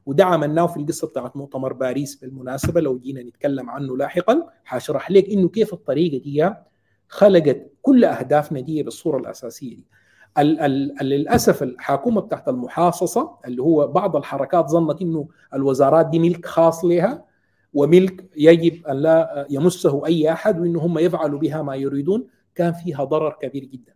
[0.05, 2.81] وده عملناه في القصة بتاعت مؤتمر باريس بالمناسبة.
[2.81, 6.53] لو جينا نتكلم عنه لاحقا حاشرح لك إنه كيف الطريقة دي
[7.07, 9.85] خلقت كل أهدافنا دي بالصورة الأساسية دي.
[11.01, 17.25] للأسف الحكومة بتاعت المحاصصة اللي هو بعض الحركات ظنت إنه الوزارات دي ملك خاص لها
[17.73, 22.27] وملك يجب أن لا يمسه أي أحد وان هم يفعلوا بها ما يريدون.
[22.55, 23.93] كان فيها ضرر كبير جدا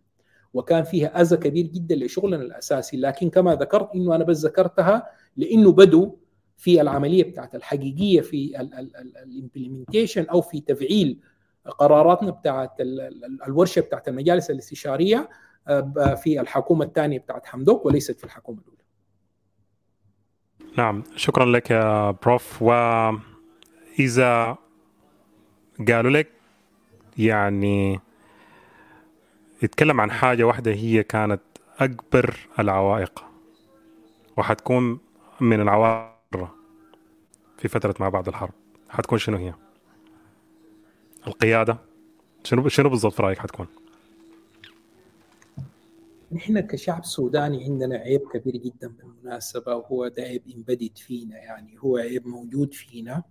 [0.54, 2.96] وكان فيها أذى كبير جدا لشغلنا الأساسي.
[2.96, 5.06] لكن كما ذكرت إنه أنا بس ذكرتها
[5.36, 6.10] لإنه بدوا
[6.56, 11.18] في العملية بتاعت الحقيقية في الامبلمنتيشن أو في تفعيل
[11.78, 12.70] قراراتنا بتاعت
[13.46, 15.28] الورشة بتاعت المجالس الاستشارية.
[16.16, 18.74] في الحكومة الثانية بتاعت حمدوك وليست في الحكومة الأولى.
[20.78, 24.56] نعم شكرا لك يا بروف واذا
[25.88, 26.30] قالوا لك
[27.18, 28.00] يعني
[29.62, 31.40] يتكلم عن حاجة واحدة هي كانت
[31.78, 33.24] أكبر العوائق
[34.36, 34.98] وحتكون
[35.40, 36.14] من العوائق
[37.58, 38.52] في فترة ما بعد الحرب
[38.90, 39.54] حتكون شنو هي؟
[41.26, 41.78] القيادة
[42.44, 43.66] شنو شنو بالضبط في رأيك حتكون؟
[46.34, 51.96] نحن كشعب سوداني عندنا عيب كبير جدا بالمناسبة وهو ده عيب امبدد فينا يعني هو
[51.96, 53.22] عيب موجود فينا.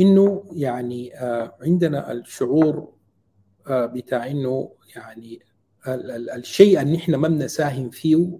[0.00, 1.12] إنه يعني
[1.60, 2.92] عندنا الشعور
[3.70, 5.40] بتاع إنه يعني
[6.36, 8.38] الشيء اللي إحنا ما بنساهم فيه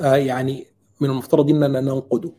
[0.00, 0.66] يعني
[1.00, 2.32] من المفترض إننا ننقده.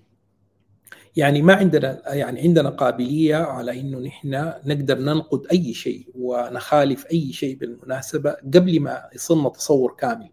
[1.16, 7.34] يعني ما عندنا يعني عندنا قابلية على إنه نحن نقدر ننقد أي شيء ونخالف أي
[7.34, 10.30] شيء بالمناسبة قبل ما يصلنا تصور كامل.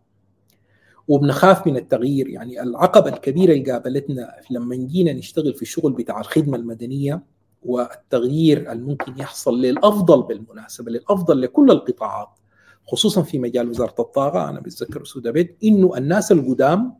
[1.09, 2.29] وبنخاف من التغيير.
[2.29, 7.23] يعني العقبة الكبيرة اللي قابلتنا لما جينا نشتغل في الشغل بتاع الخدمة المدنية
[7.63, 12.29] والتغيير الممكن يحصل للأفضل بالمناسبة للأفضل لكل القطاعات
[12.87, 16.95] خصوصا في مجال وزارة الطاقة أنا بتذكر عبيد إنه الناس القدام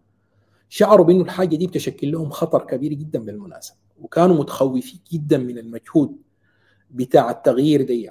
[0.75, 6.17] شعروا بأنه الحاجة دي بتشكل لهم خطر كبير جدا بالمناسبة وكانوا متخوفين جدا من المجهود
[6.91, 8.11] بتاع التغيير دي.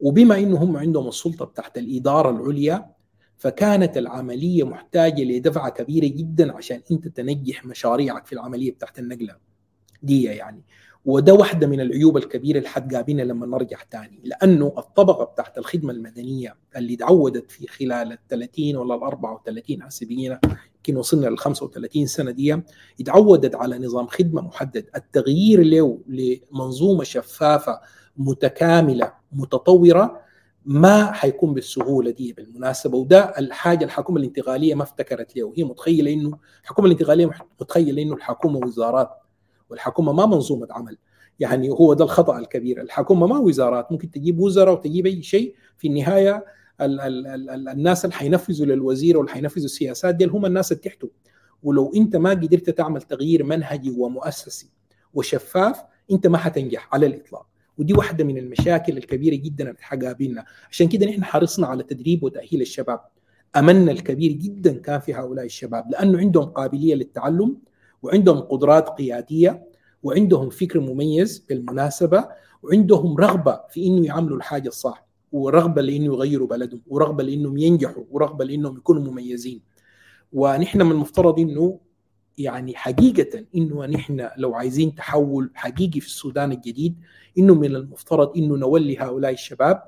[0.00, 2.90] وبما إنه هم عندهم السلطة تحت الإدارة العليا
[3.36, 9.36] فكانت العملية محتاجة لدفعة كبيرة جدا عشان أنت تنجح مشاريعك في العملية بتاعت النقلة
[10.02, 10.62] دي يعني.
[11.04, 16.56] وده واحدة من العيوب الكبيرة اللي حتقابلنا لما نرجع تاني لأنه الطبقة بتاعت الخدمة المدنية
[16.76, 20.40] اللي تعودت في خلال ال 30 ولا ال 34 حسبينا
[20.88, 22.62] يمكن وصلنا لل 35 سنة دي
[23.00, 24.86] اتعودت على نظام خدمة محدد.
[24.96, 27.80] التغيير له لمنظومة شفافة
[28.16, 30.20] متكاملة متطورة
[30.64, 32.98] ما حيكون بالسهولة دي بالمناسبة.
[32.98, 37.30] وده الحاجة الحكومة الانتقالية ما افتكرت له هي متخيلة إنه الحكومة الانتقالية
[37.60, 39.10] متخيلة إنه الحكومة وزارات
[39.70, 40.98] والحكومة ما منظومة عمل.
[41.40, 42.80] يعني هو ده الخطأ الكبير.
[42.80, 43.92] الحكومة ما وزارات.
[43.92, 46.44] ممكن تجيب وزراء وتجيب أي شيء في النهاية
[46.80, 51.10] ال ال ال الناس اللي حينفذوا للوزير واللي حينفذوا السياسات دي هم الناس اللي تحته.
[51.62, 54.70] ولو انت ما قدرت تعمل تغيير منهجي ومؤسسي
[55.14, 57.46] وشفاف انت ما حتنجح على الإطلاق.
[57.78, 62.60] ودي واحدة من المشاكل الكبيرة جدا اللي حقابلنا عشان كده نحن حرصنا على تدريب وتأهيل
[62.60, 63.00] الشباب.
[63.56, 67.56] أملنا الكبير جدا كان في هؤلاء الشباب لأنه عندهم قابلية للتعلم
[68.02, 69.68] وعندهم قدرات قيادية
[70.02, 72.28] وعندهم فكر مميز بالمناسبة
[72.62, 75.07] وعندهم رغبة في إنه يعملوا الحاجة الصح.
[75.32, 79.60] ورغبة لإنه يغيروا بلدهم ورغبة لإنهم ينجحوا ورغبة لإنهم يكونوا مميزين.
[80.32, 81.80] ونحن من المفترض إنه
[82.38, 86.96] يعني حقيقة إنه نحن لو عايزين تحول حقيقي في السودان الجديد
[87.38, 89.82] إنه من المفترض إنه نولي هؤلاء الشباب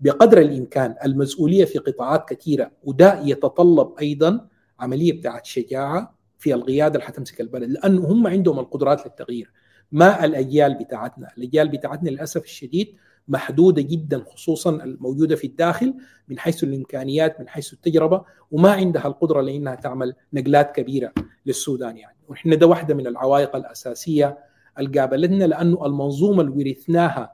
[0.00, 4.48] بقدر الإمكان المسؤولية في قطاعات كثيرة وده يتطلب أيضا
[4.80, 9.52] عملية بتاعت شجاعة في القيادة اللي حتمسك البلد لأنه هم عندهم القدرات للتغيير.
[9.92, 12.96] ما الأجيال بتاعتنا؟ الأجيال بتاعتنا للأسف الشديد
[13.28, 15.94] محدودة جدا خصوصا الموجودة في الداخل
[16.28, 21.12] من حيث الإمكانيات من حيث التجربة وما عندها القدرة لأنها تعمل نقلات كبيرة
[21.46, 24.38] للسودان يعني ونحن ده واحدة من العوائق الأساسية
[24.78, 27.32] اللي قابلتنا لأنه المنظومة اللي ورثناها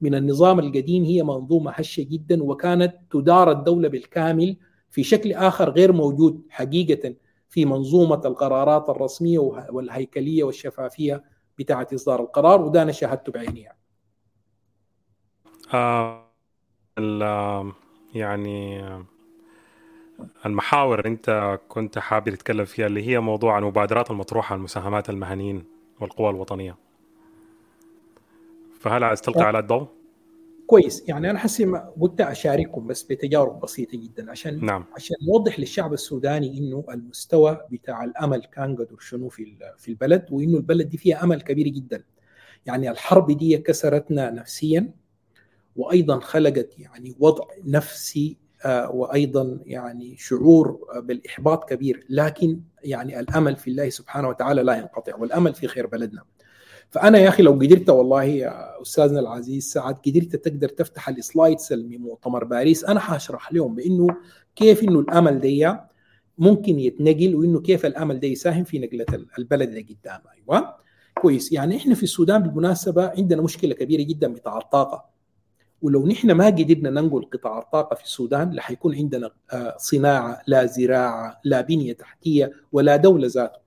[0.00, 4.56] من النظام القديم هي منظومة هشة جدا وكانت تدار الدولة بالكامل
[4.90, 7.14] في شكل آخر غير موجود حقيقة
[7.48, 9.38] في منظومة القرارات الرسمية
[9.70, 11.24] والهيكلية والشفافية
[11.58, 13.78] بتاعة إصدار القرار وده أنا شاهدته بعيني يعني.
[15.74, 16.28] آه
[18.14, 18.82] يعني
[20.46, 25.64] المحاور اللي انت كنت حابب تتكلم فيها اللي هي موضوع المبادرات المطروحة المساهمات المهنيين
[26.00, 26.76] والقوى الوطنية
[28.80, 29.88] فهل عايز تلقي على الضوء؟
[30.66, 31.64] كويس يعني أنا حسي
[32.00, 34.84] قلت أشارككم بس بتجارب بسيطة جدا عشان نعم.
[34.96, 40.56] عشان نوضح للشعب السوداني إنه المستوى بتاع الأمل كان قدر شنو في في البلد وإنه
[40.56, 42.04] البلد دي فيها أمل كبير جدا
[42.66, 44.92] يعني الحرب دي كسرتنا نفسيا
[45.78, 48.36] وأيضا خلقت يعني وضع نفسي
[48.90, 52.06] وأيضا يعني شعور بالإحباط كبير.
[52.08, 56.22] لكن يعني الأمل في الله سبحانه وتعالى لا ينقطع والأمل في خير بلدنا.
[56.90, 61.98] فأنا يا أخي لو قدرت والله يا أستاذنا العزيز سعد قدرت تقدر تفتح السلايدز من
[62.00, 64.06] مؤتمر باريس أنا حاشرح لهم بأنه
[64.56, 65.74] كيف إنه الأمل دي
[66.38, 69.06] ممكن يتنقل وإنه كيف الأمل ده يساهم في نقلة
[69.38, 70.74] البلد اللي قدام أيوه.
[71.22, 71.52] كويس.
[71.52, 75.17] يعني إحنا في السودان بالمناسبة عندنا مشكلة كبيرة جدا بتاع الطاقه
[75.82, 79.30] ولو نحن ما قدرنا ننقل قطاع الطاقة في السودان رح يكون عندنا
[79.76, 83.58] صناعة لا زراعة لا بنية تحتية ولا دولة ذاته.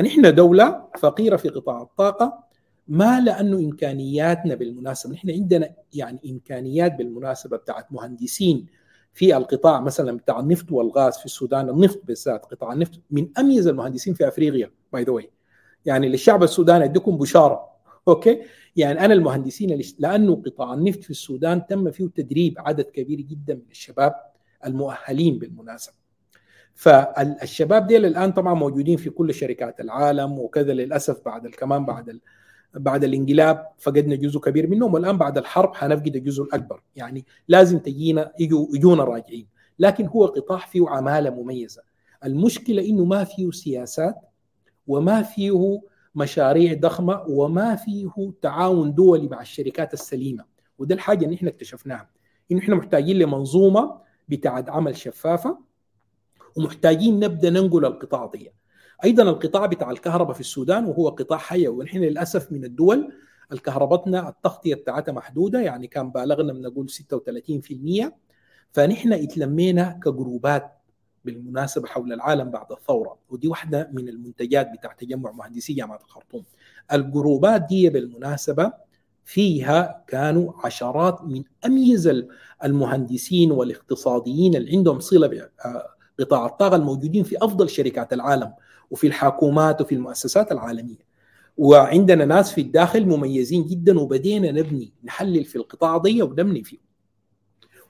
[0.00, 2.44] نحن دولة فقيرة في قطاع الطاقة
[2.88, 8.66] ما لأنه إمكانياتنا بالمناسبة نحن عندنا يعني إمكانيات بالمناسبة بتاعت مهندسين
[9.14, 14.14] في القطاع مثلا بتاع النفط والغاز في السودان النفط بالذات قطاع النفط من أميز المهندسين
[14.14, 15.22] في أفريقيا باي ذا
[15.84, 17.69] يعني للشعب السوداني اديكم بشارة.
[18.10, 18.40] أوكي؟
[18.76, 23.70] يعني أنا المهندسين لأنه قطاع النفط في السودان تم فيه تدريب عدد كبير جدا من
[23.70, 24.14] الشباب
[24.66, 25.94] المؤهلين بالمناسبة.
[26.74, 32.20] فالشباب ديل الآن طبعا موجودين في كل شركات العالم وكذا للأسف بعد كمان بعد.
[32.74, 34.94] بعد الانقلاب فقدنا جزء كبير منهم.
[34.94, 36.82] والآن بعد الحرب حنفقد الجزء الأكبر.
[36.96, 39.46] يعني لازم تجينا يجوا يجونا راجعين
[39.78, 41.82] لكن هو قطاع فيه عمالة مميزة.
[42.24, 44.16] المشكلة إنه ما فيه سياسات
[44.86, 45.80] وما فيه
[46.14, 50.44] مشاريع ضخمة وما فيه تعاون دولي مع الشركات السليمة.
[50.78, 52.10] وده الحاجة اللي إحنا اكتشفناها.
[52.52, 55.58] انه إحنا محتاجين لمنظومة بتاعت عمل شفافة
[56.56, 58.52] ومحتاجين نبدأ ننقل القطاع دي.
[59.04, 61.76] أيضا القطاع بتاع الكهرباء في السودان وهو قطاع حيوي.
[61.78, 63.12] ونحن للأسف من الدول
[63.52, 68.12] الكهربتنا التغطية بتاعتها محدودة يعني كان بالغنا بنقول 36%
[68.72, 70.79] فنحن اتلمينا كجروبات
[71.24, 76.44] بالمناسبة حول العالم بعد الثورة ودي واحدة من المنتجات بتاع تجمع مهندسي جامعة الخرطوم.
[76.92, 78.72] الجروبات دي بالمناسبة
[79.24, 82.24] فيها كانوا عشرات من أميز
[82.64, 85.48] المهندسين والاقتصاديين اللي عندهم صلة
[86.18, 88.52] بقطاع الطاقة الموجودين في أفضل شركات العالم
[88.90, 91.10] وفي الحكومات وفي المؤسسات العالمية.
[91.58, 96.78] وعندنا ناس في الداخل مميزين جدا وبدينا نبني نحلل في القطاع دي ونبني فيه.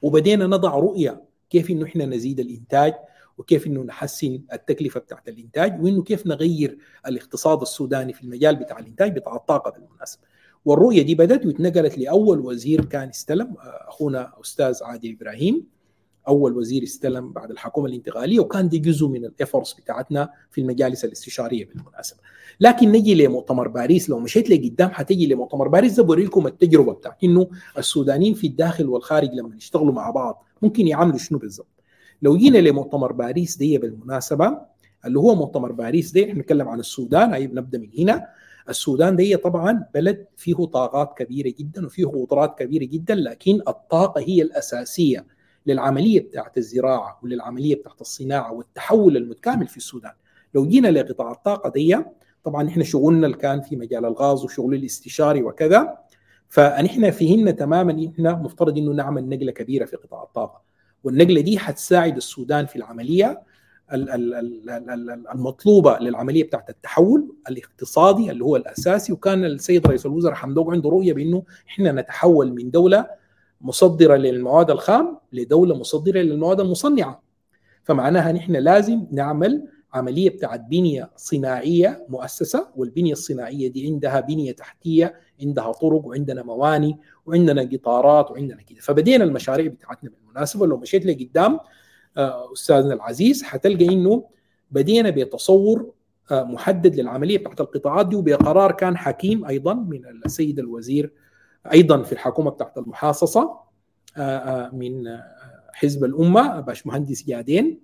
[0.02, 2.94] وبدينا نضع رؤية كيف إنه إحنا نزيد الإنتاج
[3.38, 9.16] وكيف إنه نحسن التكلفة بتاعت الإنتاج وإنه كيف نغير الاقتصاد السوداني في المجال بتاع الإنتاج
[9.18, 10.22] بتاع الطاقة بالمناسبة.
[10.64, 15.66] والرؤية دي بدأت واتنقلت لأول وزير كان استلم أخونا أستاذ عادل إبراهيم.
[16.28, 21.04] أول وزير استلم بعد الحكومة الانتقالية وكان دي جزء من ال efforts بتاعتنا في المجالس
[21.04, 22.20] الاستشارية بالمناسبة.
[22.60, 27.24] لكن نجي لمؤتمر باريس لو مشيت لقدام حتجي لمؤتمر باريس ده بيوري لكم التجربة بتاعت
[27.24, 27.48] إنه
[27.78, 31.66] السودانيين في الداخل والخارج لما يشتغلوا مع بعض ممكن يعملوا شنو بالضبط.
[32.22, 34.58] لو جينا لمؤتمر باريس دي بالمناسبة
[35.06, 38.26] اللي هو مؤتمر باريس دي إحنا نتكلم عن السودان هاي بنبدا من هنا.
[38.68, 44.42] السودان دي طبعا بلد فيه طاقات كبيرة جدا وفيه قدرات كبيرة جدا لكن الطاقة هي
[44.42, 45.26] الأساسية
[45.72, 50.12] للعملية بتاعت الزراعة وللعملية بتاعت الصناعة والتحول المتكامل في السودان.
[50.54, 51.98] لو جينا لقطاع الطاقة دي
[52.44, 55.98] طبعا إحنا شغلنا اللي كان في مجال الغاز وشغل الاستشاري وكذا
[56.48, 60.60] فنحن فهمنا تماما إحنا مفترض إنه نعمل نقلة كبيرة في قطاع الطاقة.
[61.04, 63.42] والنقلة دي حتساعد السودان في العملية
[65.34, 69.12] المطلوبة للعملية بتاعت التحول الاقتصادي اللي هو الأساسي.
[69.12, 73.06] وكان السيد رئيس الوزراء حمدوق عنده رؤية بإنه إحنا نتحول من دولة
[73.60, 77.22] مصدرة للمواد الخام لدولة مصدرة للمواد المصنعة.
[77.84, 85.14] فمعناها نحن لازم نعمل عملية بتاعت بنية صناعية مؤسسة والبنية الصناعية دي عندها بنية تحتية
[85.42, 88.80] عندها طرق وعندنا مواني وعندنا قطارات وعندنا كده.
[88.80, 90.66] فبدينا المشاريع بتاعتنا بالمناسبة.
[90.66, 91.58] لو مشيت لقدام
[92.52, 94.24] أستاذنا العزيز حتلقى إنه
[94.70, 95.92] بدينا بتصور
[96.32, 101.12] محدد للعملية بتاعت القطاعات دي وبقرار كان حكيم أيضا من السيد الوزير
[101.72, 103.58] أيضا في الحكومة بتاعت المحاصصة
[104.72, 105.18] من
[105.72, 107.80] حزب الأمة باش مهندس جادين.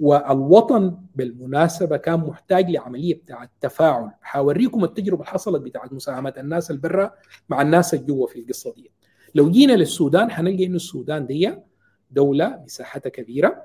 [0.00, 7.14] والوطن بالمناسبة كان محتاج لعملية بتاعت تفاعل حاوريكم التجربة اللي حصلت بتاعت مساهمة الناس البرة
[7.48, 8.90] مع الناس الجوا في القصة دي.
[9.34, 11.54] لو جينا للسودان حنلقى إنه السودان دي
[12.10, 13.64] دولة مساحتها كبيرة.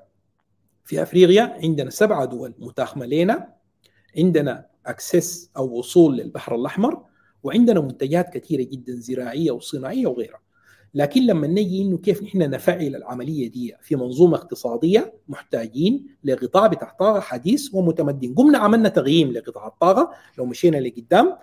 [0.85, 3.53] في أفريقيا عندنا سبعة دول متاخمة لنا
[4.17, 7.03] عندنا أكسس أو وصول للبحر الأحمر.
[7.43, 10.39] وعندنا منتجات كثيرة جدا زراعية وصناعية وغيرها.
[10.95, 16.95] لكن لما نجي إنه كيف نحن نفعل العملية دي في منظومة اقتصادية محتاجين لقطاع بتاع
[16.99, 18.33] طاقة حديث ومتمدن.
[18.33, 20.11] قمنا عملنا تغييم لقطاع الطاقة.
[20.37, 21.35] لو مشينا لقدام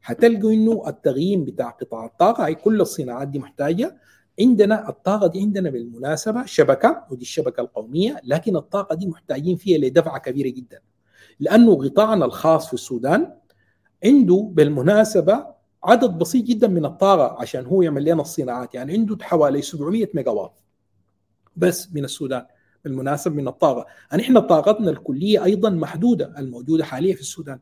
[0.00, 3.96] حتلقوا إنه التغييم بتاع قطاع الطاقة اي كل الصناعات دي محتاجة.
[4.40, 10.18] عندنا الطاقة دي عندنا بالمناسبة شبكة ودي الشبكة القومية لكن الطاقة دي محتاجين فيها لدفعة
[10.18, 10.80] كبيرة جدا.
[11.40, 13.32] لأنه قطاعنا الخاص في السودان
[14.04, 15.46] عنده بالمناسبة
[15.84, 18.74] عدد بسيط جدا من الطاقة عشان هو يعمل لنا الصناعات.
[18.74, 20.52] يعني عنده حوالي 700 ميجا وات
[21.56, 22.46] بس من السودان
[22.84, 23.86] بالمناسبة من الطاقة.
[24.10, 27.58] يعني إحنا طاقتنا الكلية أيضا محدودة الموجودة حاليا في السودان.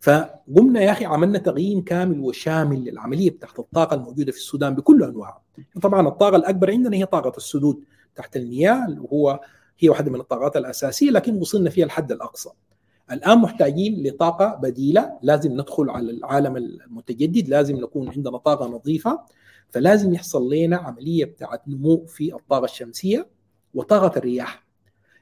[0.00, 5.42] فقمنا يا أخي عملنا تقييم كامل وشامل للعملية بتاعت الطاقة الموجودة في السودان بكل أنواعها.
[5.82, 7.84] طبعا الطاقة الأكبر عندنا هي طاقة السدود
[8.16, 9.40] تحت المياه وهو
[9.78, 12.50] هي واحدة من الطاقات الأساسية لكن وصلنا فيها الحد الأقصى.
[13.12, 19.20] الآن محتاجين لطاقة بديلة لازم ندخل على العالم المتجدد لازم نكون عندنا طاقة نظيفة
[19.70, 23.26] فلازم يحصل لنا عملية بتاعت نمو في الطاقة الشمسية
[23.74, 24.66] وطاقة الرياح.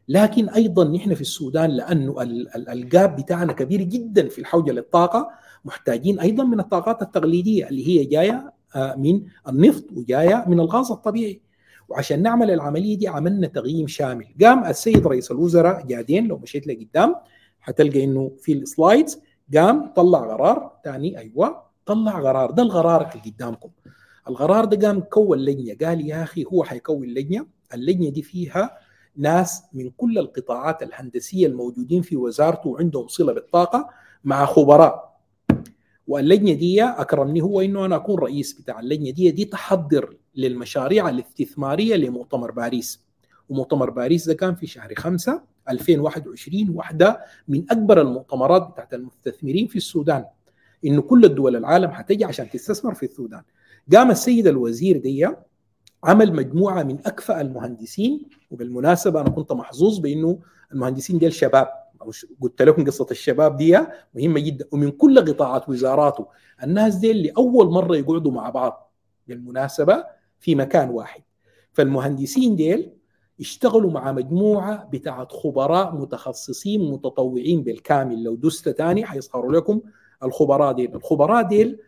[0.08, 2.22] لكن أيضا نحن في السودان لأنه
[2.68, 5.28] ال gap بتاعنا كبير جدا في الحوجة للطاقة
[5.64, 8.52] محتاجين أيضا من الطاقات التقليدية اللي هي جاية
[8.96, 11.40] من النفط وجاية من الغاز الطبيعي.
[11.88, 14.26] وعشان نعمل العملية دي عملنا تقييم شامل.
[14.42, 17.14] قام السيد رئيس الوزراء جادين لو مشيت لقدام
[17.64, 19.20] حتلقى إنه في ال slides
[19.54, 23.68] قام طلع قرار ثاني أيوه طلع قرار ده القرار اللي قدامكم.
[24.28, 25.86] القرار ده قام كون لجنة.
[25.88, 27.46] قال يا أخي هو حيكون لجنة.
[27.74, 28.78] اللجنة دي فيها
[29.16, 33.88] ناس من كل القطاعات الهندسية الموجودين في وزارته وعندهم صلة بالطاقة
[34.24, 35.20] مع خبراء.
[36.08, 39.30] واللجنة دي أكرمني هو إنه أنا أكون رئيس بتاع اللجنة دي.
[39.30, 43.00] دي تحضر للمشاريع الاستثمارية لمؤتمر باريس.
[43.48, 45.53] ومؤتمر باريس ده كان في شهر خمسة.
[45.68, 50.24] 2021 واحدة من أكبر المؤتمرات بتاعت المستثمرين في السودان.
[50.84, 53.42] إنه كل الدول العالم حتجي عشان تستثمر في السودان.
[53.92, 55.28] قام السيد الوزير دي
[56.04, 60.38] عمل مجموعة من أكفأ المهندسين وبالمناسبة أنا كنت محظوظ بأنه
[60.72, 61.68] المهندسين دي الشباب
[62.40, 63.78] قلت لكم قصة الشباب دي
[64.14, 64.66] مهمة جدا.
[64.72, 66.26] ومن كل قطاعات وزاراته
[66.62, 68.92] الناس دي اللي أول مرة يقعدوا مع بعض.
[69.28, 70.04] بالمناسبة
[70.40, 71.22] في مكان واحد.
[71.72, 72.92] فالمهندسين ديل
[73.40, 78.24] اشتغلوا مع مجموعة بتاعت خبراء متخصصين متطوعين بالكامل.
[78.24, 79.80] لو دست تاني حيظهروا لكم
[80.22, 80.94] الخبراء ديل.
[80.94, 81.78] الخبراء ديل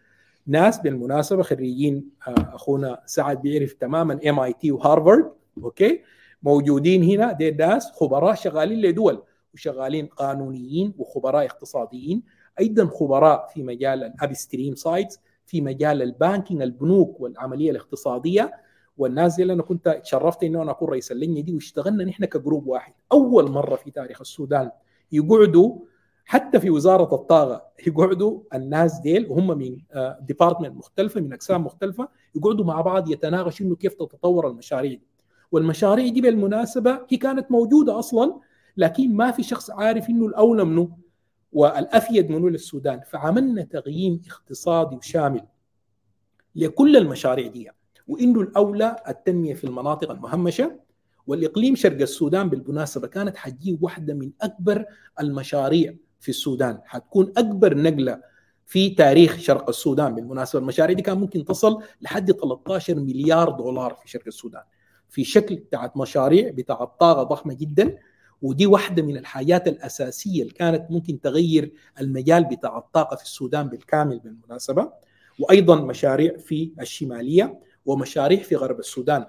[0.47, 5.33] ناس بالمناسبة خريجين آه، أخونا سعد بيعرف تماما MIT وهارفارد
[5.63, 6.01] okay؟
[6.43, 9.23] موجودين هنا دي ناس خبراء شغالين لدول
[9.55, 12.23] وشغالين قانونيين وخبراء اقتصاديين.
[12.61, 18.66] أيضا خبراء في مجال ال upstream sites في مجال ال banking البنوك والعملية الاقتصادية.
[18.99, 22.67] والناس دي أنا كنت اتشرفت إنه أنا أكون رئيس اللجنة دي واشتغلنا نحن ك group
[22.67, 22.93] واحد.
[23.13, 24.71] أول مرة في تاريخ السودان
[25.13, 25.77] يقعدوا
[26.25, 29.79] حتى في وزارة الطاقة يقعدوا الناس ديل وهم من
[30.21, 35.03] department مختلفة من أقسام مختلفة يقعدوا مع بعض يتناقشوا إنه كيف تتطور المشاريع دي.
[35.53, 38.41] والمشاريع دي بالمناسبة هي كانت موجودة أصلا
[38.77, 40.97] لكن ما في شخص عارف إنه الأولى منه
[41.53, 43.01] والأفيد منه للسودان.
[43.01, 45.43] فعملنا تقييم اقتصادي وشامل
[46.57, 47.71] لكل المشاريع دي.
[48.09, 50.77] وانه الأولى التنمية في المناطق المهمشة
[51.27, 54.85] والإقليم شرق السودان بالمناسبة كانت حتجي واحدة من أكبر
[55.21, 56.79] المشاريع في السودان.
[56.85, 58.21] حتكون أكبر نقلة
[58.67, 60.59] في تاريخ شرق السودان بالمناسبة.
[60.61, 64.63] المشاريع دي كان ممكن تصل لحد 13 مليار دولار في شرق السودان.
[65.09, 67.97] في شكل بتاعت مشاريع بتاعت طاقة ضخمة جدا
[68.43, 74.19] ودي واحدة من الحاجات الأساسية اللي كانت ممكن تغير المجال بتاع الطاقة في السودان بالكامل
[74.19, 74.93] بالمناسبة.
[75.41, 79.27] وأيضا مشاريع في الشمالية ومشاريع في غرب السودان.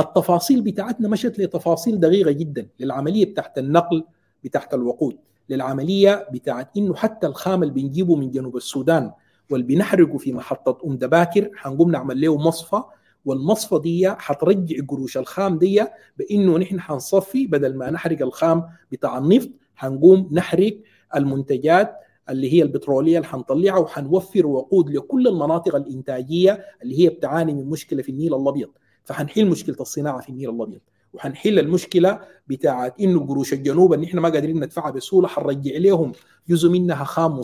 [0.00, 4.04] التفاصيل بتاعتنا مشت لتفاصيل دقيقة جدا للعملية بتاعت النقل
[4.44, 5.16] بتاعت الوقود
[5.48, 9.12] للعملية بتاعت إنه حتى الخام اللي بنجيبه من جنوب السودان
[9.50, 12.82] واللي بنحرقه في محطة أم دباكر حنقوم نعمل له مصفى
[13.24, 15.84] والمصفى دي حترجع قروش الخام دي
[16.18, 20.78] بإنه نحن حنصفي بدل ما نحرق الخام بتاع النفط حنقوم نحرق
[21.16, 21.96] المنتجات
[22.28, 28.02] اللي هي البترولية اللي حنطلعها وحنوفر وقود لكل المناطق الإنتاجية اللي هي بتعاني من مشكلة
[28.02, 28.68] في النيل الأبيض.
[29.04, 30.80] فحنحل مشكلة الصناعة في النيل الأبيض.
[31.12, 36.12] وحنحل المشكلة بتاعت إنه قروش الجنوب اللي إحنا ما قادرين ندفعها بسهولة حنرجع لهم
[36.48, 37.38] جزء منها خام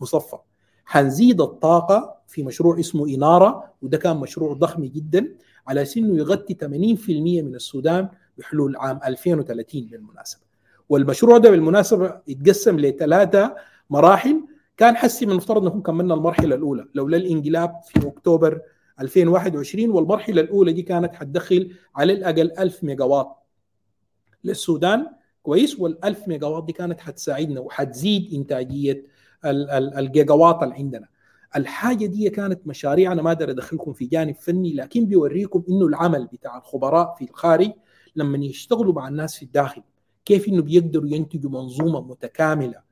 [0.00, 0.36] مصفى.
[0.84, 5.28] حنزيد الطاقة في مشروع اسمه إنارة وده كان مشروع ضخم جدا
[5.66, 6.62] على إنه يغطي 80%
[7.42, 8.08] من السودان
[8.38, 10.40] بحلول عام 2030 بالمناسبة.
[10.88, 13.54] والمشروع ده بالمناسبة يتقسم لثلاثه
[13.90, 14.44] مراحل
[14.76, 16.86] كان حسي من المفترض نكون كملنا المرحلة الأولى.
[16.94, 18.60] لولا الانقلاب في أكتوبر
[19.00, 23.46] 2021 والمرحلة الأولى دي كانت حتدخل على الأقل 1000 ميجا واط
[24.44, 25.06] للسودان
[25.42, 29.06] كويس وال1000 ميجا واط دي كانت حتساعدنا وحتزيد إنتاجية
[29.44, 31.08] الجيجا واط اللي عندنا.
[31.56, 36.26] الحاجة دي كانت مشاريع أنا ما أقدر أدخلكم في جانب فني لكن بيوريكم إنه العمل
[36.26, 37.70] بتاع الخبراء في الخارج
[38.16, 39.82] لما يشتغلوا مع الناس في الداخل
[40.24, 42.87] كيف إنه بيقدروا ينتجوا منظومة متكاملة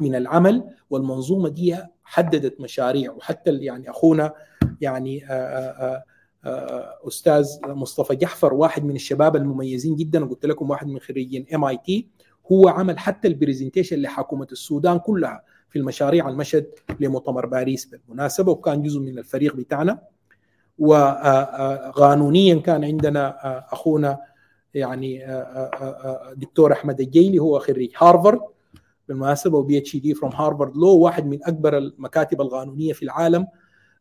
[0.00, 3.12] من العمل والمنظومة دي حددت مشاريع.
[3.12, 4.32] وحتى يعني أخونا
[4.80, 6.04] يعني آآ
[6.44, 12.08] آآ أستاذ مصطفى جعفر واحد من الشباب المميزين جدا وقلت لكم واحد من خريجين MIT
[12.52, 16.66] هو عمل حتى ال presentation لحكومة السودان كلها في المشاريع المشهد
[17.00, 19.98] لمؤتمر باريس بالمناسبة وكان جزء من الفريق بتاعنا.
[20.78, 23.34] وقانونيا كان عندنا
[23.72, 24.18] أخونا
[24.74, 25.26] يعني
[26.36, 28.40] دكتور أحمد الجيلي هو خريج هارفارد.
[29.08, 33.46] بالمناسبة و PhD from هارفارد لو واحد من أكبر المكاتب القانونية في العالم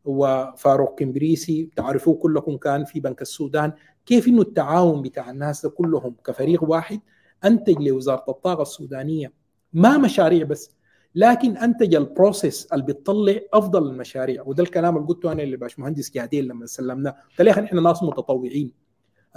[0.05, 1.69] وفاروق كمبريسي.
[1.75, 3.71] تعرفوه كلكم كان في بنك السودان.
[4.05, 6.99] كيف إنه التعاون بتاع الناس كلهم كفريق واحد
[7.45, 9.33] أنتج لوزارة الطاقة السودانية
[9.73, 10.71] ما مشاريع بس
[11.15, 14.43] لكن أنتج ال process اللي بتطلع أفضل المشاريع.
[14.45, 17.15] وده الكلام اللي قلته أنا لباشمهندس جهدين لما سلمناه.
[17.29, 18.71] قلت له إحنا ناس متطوعين.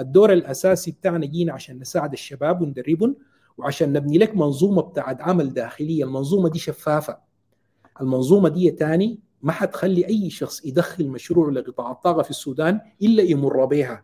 [0.00, 3.16] الدور الأساسي بتاعنا جينا عشان نساعد الشباب وندربهم.
[3.58, 7.18] وعشان نبني لك منظومة بتاعت عمل داخلية المنظومة دي شفافة.
[8.00, 13.64] المنظومة دي تاني ما حتخلي أي شخص يدخل مشروع لقطاع الطاقة في السودان إلا يمر
[13.64, 14.02] بها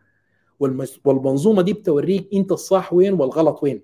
[1.04, 3.82] والمنظومة دي بتوريك أنت الصح وين والغلط وين.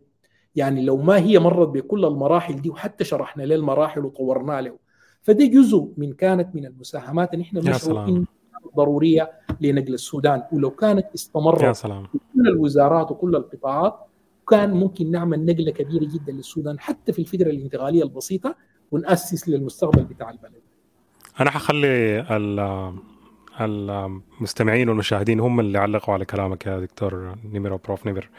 [0.56, 4.76] يعني لو ما هي مرت بكل المراحل دي وحتى شرحنا له المراحل وطورنا له
[5.22, 8.24] فده جزء من كانت من المساهمات اللي إحنا نشعر
[8.76, 10.42] ضرورية لنقل السودان.
[10.52, 12.06] ولو كانت استمرت يا سلام.
[12.06, 13.98] كل الوزارات وكل القطاعات
[14.50, 18.56] كان ممكن نعمل نقلة كبيرة جدا للسودان حتى في الفترة الانتقالية البسيطة
[18.90, 20.62] ونأسس للمستقبل بتاع البلد.
[21.40, 22.26] أنا حخلي
[23.60, 28.30] المستمعين والمشاهدين هم اللي علقوا على كلامك يا دكتور نمر وبروف نمر.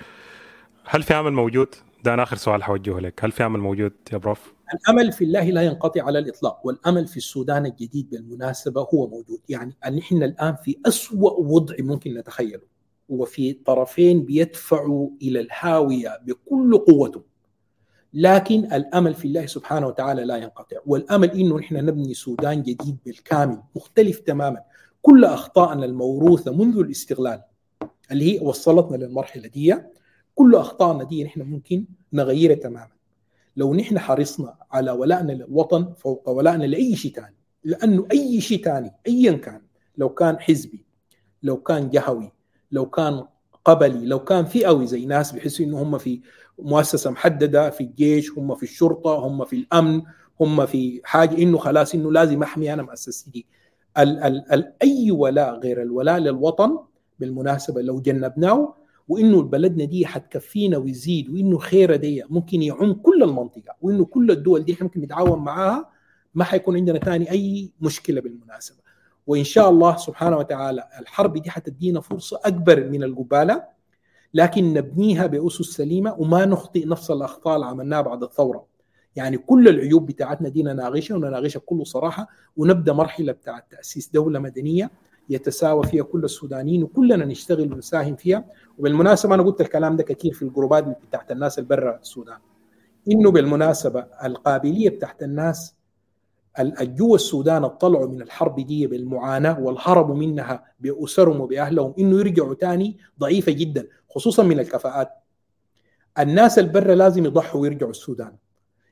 [0.86, 4.18] هل في عمل موجود؟ ده أنا آخر سؤال حوجهه لك، هل في عمل موجود يا
[4.18, 9.40] بروف؟ الأمل في الله لا ينقطع على الإطلاق، والأمل في السودان الجديد بالمناسبة هو موجود،
[9.50, 12.79] يعني نحن الآن في أسوأ وضع ممكن نتخيله.
[13.10, 17.24] وفي طرفين بيدفعوا إلى الهاوية بكل قوته.
[18.14, 20.78] لكن الأمل في الله سبحانه وتعالى لا ينقطع.
[20.86, 24.62] والأمل إنه نحن نبني سودان جديد بالكامل مختلف تماما.
[25.02, 27.42] كل أخطائنا الموروثة منذ الاستغلال
[28.12, 29.76] اللي هي وصلتنا للمرحلة دي
[30.36, 33.00] كل أخطائنا دي نحن ممكن نغيرها تماما.
[33.58, 38.92] لو نحن حرصنا على ولائنا للوطن فوق ولائنا لأي شيء ثاني لأنه أي شيء ثاني
[39.08, 39.62] ايا كان
[39.98, 40.86] لو كان حزبي
[41.44, 42.32] لو كان جهوي
[42.72, 43.24] لو كان
[43.66, 46.22] قبلي لو كان فئوي زي ناس بيحسوا إنه هم في
[46.60, 50.02] مؤسسة محددة في الجيش هم في الشرطة هم في الأمن
[50.42, 53.46] هم في حاجة إنه خلاص إنه لازم أحمي أنا مؤسستي
[53.98, 56.80] ال ال ال أي ولاء غير الولاء للوطن
[57.20, 58.74] بالمناسبة لو جنبناه
[59.08, 64.64] وإنه بلدنا دي حتكفينا ويزيد وإنه خيرة دي ممكن يعم كل المنطقة وإنه كل الدول
[64.66, 65.90] دي ممكن نتعاون معاها
[66.36, 68.78] ما حيكون عندنا ثاني أي مشكلة بالمناسبة.
[69.30, 73.64] وإن شاء الله سبحانه وتعالى الحرب دي حتدينا فرصة أكبر من القبالة
[74.34, 78.66] لكن نبنيها بأسس سليمة وما نخطئ نفس الأخطاء اللي عملناها بعد الثورة.
[79.16, 82.28] يعني كل العيوب بتاعتنا دي نناقشها ونناقشها بكل صراحة
[82.58, 84.92] ونبدأ مرحلة بتاعت تأسيس دولة مدنية
[85.30, 88.46] يتساوى فيها كل السودانيين وكلنا نشتغل ونساهم فيها.
[88.78, 92.38] وبالمناسبة أنا قلت الكلام ده كثير في الجروبات بتاعت الناس اللي برا السودان.
[93.12, 95.79] إنه بالمناسبة القابلية بتاعت الناس
[96.82, 103.52] جوا السودان طلعوا من الحرب دي بالمعاناة والهربوا منها بأسرهم وبأهلهم إنه يرجعوا تاني ضعيفة
[103.52, 105.10] جدا خصوصا من الكفاءات.
[106.20, 108.36] الناس البرة لازم يضحوا ويرجعوا السودان.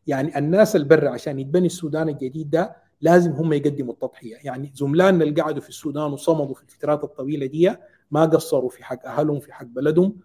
[0.08, 4.36] يعني الناس البرة عشان يتبني السودان الجديد ده لازم هم يقدموا التضحية.
[4.43, 7.76] يعني زملائنا اللي قعدوا في السودان وصمدوا في الفترات الطويلة دي
[8.12, 10.16] ما قصروا في حق أهلهم في حق بلدهم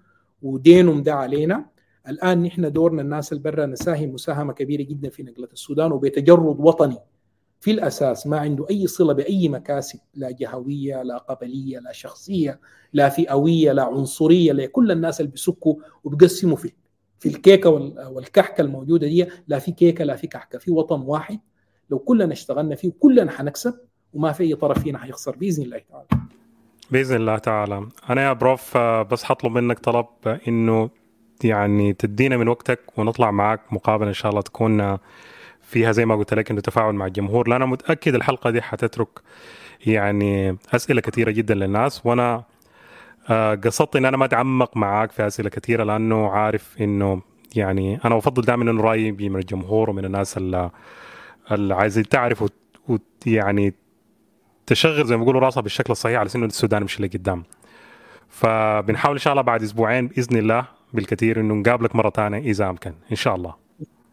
[0.43, 1.67] ودينهم ده علينا.
[2.09, 6.99] الآن نحن دورنا الناس البرة نساهم مساهمة كبيرة جدا في نقلة السودان وبتجرد وطني.
[7.63, 12.61] في الأساس ما عنده أي صلة بأي مكاسب لا جهوية لا قبلية لا شخصية
[12.93, 16.73] لا فئوية لا عنصرية لكل الناس اللي بيسكوا وبيقسموا في
[17.19, 17.71] في الكيكة
[18.11, 21.41] والكحكة الموجودة دي لا في كيكة لا في كحكة في وطن واحد.
[21.91, 23.75] لو كلنا اشتغلنا فيه كلنا حنكسب
[24.15, 26.07] وما في أي طرف فينا حيخسر بإذن الله تعالى.
[26.91, 27.89] بإذن الله تعالى.
[28.11, 30.07] أنا يا بروف بس حطلب منك طلب
[30.49, 30.91] إنه
[31.45, 34.99] يعني تدينا من وقتك ونطلع معك مقابلة إن شاء الله تكون
[35.73, 39.09] فيها زي ما قلت لك إنه تفاعل مع الجمهور لأن أنا متأكد الحلقة دي حتترك
[39.87, 42.45] يعني أسئلة كثيرة جدا للناس وأنا
[43.65, 47.23] قصدت ان أنا ما أتعمق معاك في أسئلة كثيرة لأنه عارف إنه
[47.57, 50.71] يعني أنا أفضل دائما إنه رأيي يجي من الجمهور ومن الناس اللي,
[51.53, 52.45] اللي عايزين تعرف
[53.27, 53.75] ويعني
[54.67, 57.43] تشغل زي ما بيقولوا راسها بالشكل الصحيح على إنه السودان يمشي لقدام
[58.29, 62.93] فبنحاول إن شاء الله بعد أسبوعين بإذن الله بالكثير إنه نقابلك مرة ثانية إذا أمكن
[63.11, 63.62] إن شاء الله.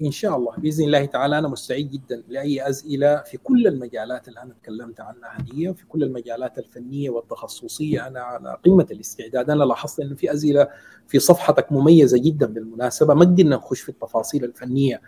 [0.02, 4.41] إن شاء الله بإذن الله تعالى أنا مستعد جدا لأي أسئلة في كل المجالات اللي
[4.41, 8.08] أنا تكلمت عنها دي في كل المجالات الفنية والتخصصية.
[8.08, 10.68] أنا على قمة الاستعداد أنا لاحظت انه في أسئلة
[11.08, 13.14] في صفحتك مميزة جدا بالمناسبة.
[13.14, 15.02] ما قدرنا نخش في التفاصيل الفنية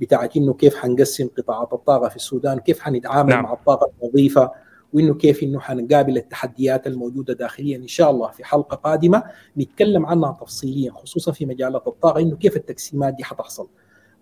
[0.00, 3.44] بتاعت إنه كيف حنقسم قطاعات الطاقة في السودان كيف حنتعامل نعم.
[3.44, 4.50] مع الطاقة النظيفة
[4.92, 7.76] وإنه كيف إنه حنقابل التحديات الموجودة داخليا.
[7.76, 9.22] إن شاء الله في حلقة قادمة
[9.58, 13.68] نتكلم عنها تفصيليا خصوصا في مجالات الطاقة إنه كيف التقسيمات دي حتحصل.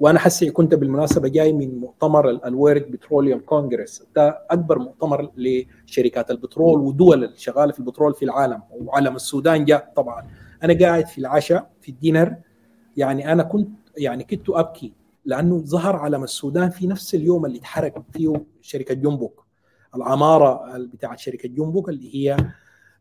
[0.00, 4.02] وأنا حسي كنت بالمناسبة جاي من مؤتمر الورد بتروليوم كونغرس.
[4.16, 10.26] ده أكبر مؤتمر لشركات البترول ودول الشغاله في البترول في العالم وعلم السودان جاء طبعا.
[10.62, 12.36] أنا قاعد في العشاء في الدينر.
[12.96, 13.68] يعني أنا كنت
[13.98, 14.92] يعني كنت أبكي
[15.24, 19.46] لأنه ظهر علم السودان في نفس اليوم اللي اتحرق فيه شركة جنبوك.
[19.96, 22.36] العمارة بتاعت شركة جنبوك اللي هي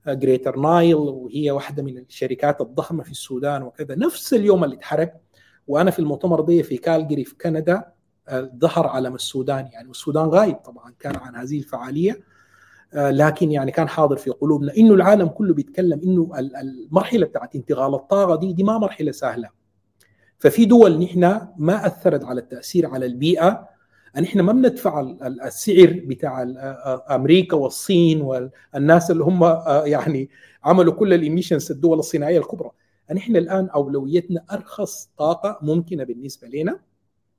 [0.08, 3.96] جريتر نايل وهي واحدة من الشركات الضخمة في السودان وكذا.
[3.96, 5.14] نفس اليوم اللي اتحرق
[5.68, 7.92] وأنا في المؤتمر دي في كالجري في كندا
[8.58, 9.68] ظهر علم السودان.
[9.74, 12.22] يعني والسودان غايب طبعا كان عن هذه الفعالية.
[12.94, 18.36] لكن يعني كان حاضر في قلوبنا إنه العالم كله بيتكلم إنه المرحلة بتاعت انتقال الطاقة
[18.36, 19.50] دي دي ما مرحلة سهلة.
[20.40, 23.68] ففي دول نحن ما أثرت على التأثير على البيئة.
[24.22, 25.02] نحن ما بندفع
[25.46, 26.44] السعر بتاع
[27.16, 29.44] أمريكا والصين والناس اللي هم
[29.86, 30.30] يعني
[30.64, 32.72] عملوا كل ال emissions الدول الصناعية الكبرى.
[33.14, 36.80] نحن الآن أولويتنا أرخص طاقة ممكنة بالنسبة لنا.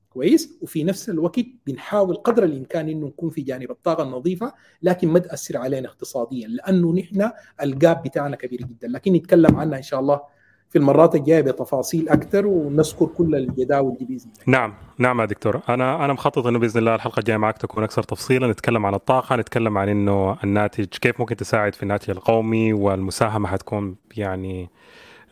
[0.09, 5.19] كويس؟ وفي نفس الوقت بنحاول قدر الإمكان إنه نكون في جانب الطاقة النظيفة لكن ما
[5.19, 8.87] تأثر علينا اقتصاديا لأنه نحن ال gap بتاعنا كبير جدا.
[8.87, 10.21] لكن نتكلم عنها إن شاء الله
[10.69, 14.59] في المرات الجاية بتفاصيل أكثر ونذكر كل الجداول دي بإذن الله.
[14.59, 15.61] نعم نعم يا دكتور.
[15.69, 18.47] أنا أنا مخطط إنه بإذن الله الحلقة الجاية معك تكون أكثر تفصيلا.
[18.47, 23.95] نتكلم عن الطاقة نتكلم عن إنه الناتج كيف ممكن تساعد في الناتج القومي والمساهمة حتكون
[24.17, 24.69] يعني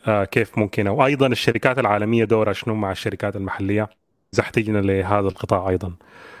[0.06, 3.88] آه، كيف ممكن وأيضا الشركات العالمية دورها شنو مع الشركات المحلية؟
[4.34, 5.92] إذا احتجنا لهذا القطاع أيضا.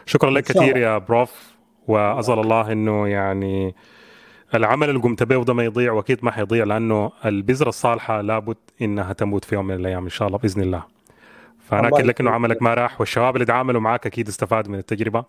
[0.06, 1.56] شكرا لك كثير يا بروف
[1.88, 3.74] واسال الله إنه يعني
[4.54, 9.12] العمل اللي قمت به وده ما يضيع وأكيد ما حيضيع لأنه البذره الصالحة لابد إنها
[9.12, 10.84] تموت في يوم من الأيام إن شاء الله بإذن الله.
[11.58, 15.24] فأنا أكد لك إنه عملك ما راح والشباب اللي تعاملوا معك أكيد استفادوا من التجربة.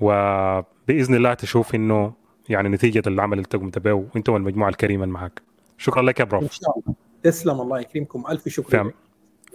[0.00, 2.12] وبإذن الله تشوف إنه
[2.48, 5.42] يعني نتيجة العمل اللي قمت به وأنت والمجموعة الكريمة معك.
[5.78, 6.42] شكرا لك يا بروف.
[6.42, 7.05] إن شاء الله.
[7.30, 8.24] تسلم الله يكرمكم.
[8.30, 8.92] ألف شكر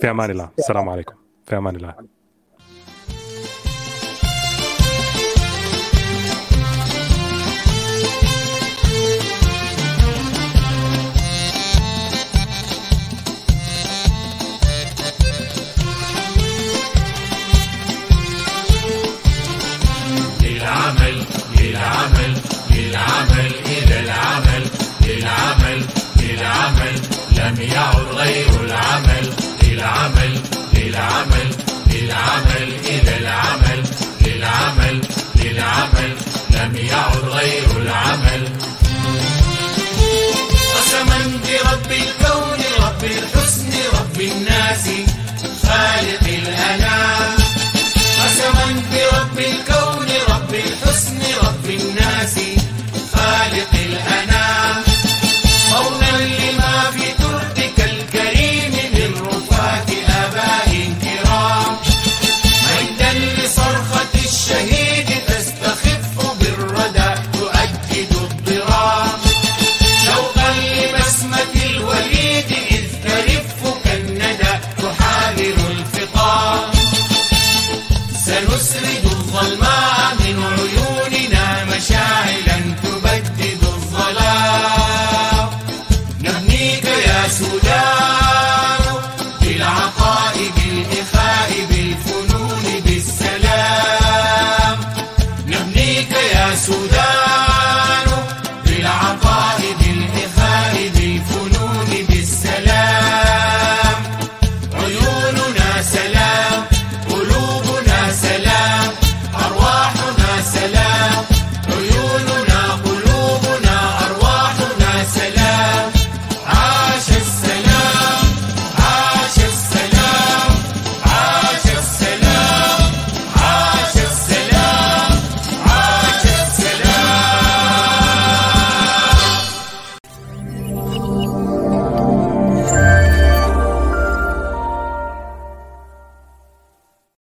[0.01, 0.49] في, أمان الله.
[0.59, 1.13] السلام عليكم.
[1.45, 1.95] في أمان الله.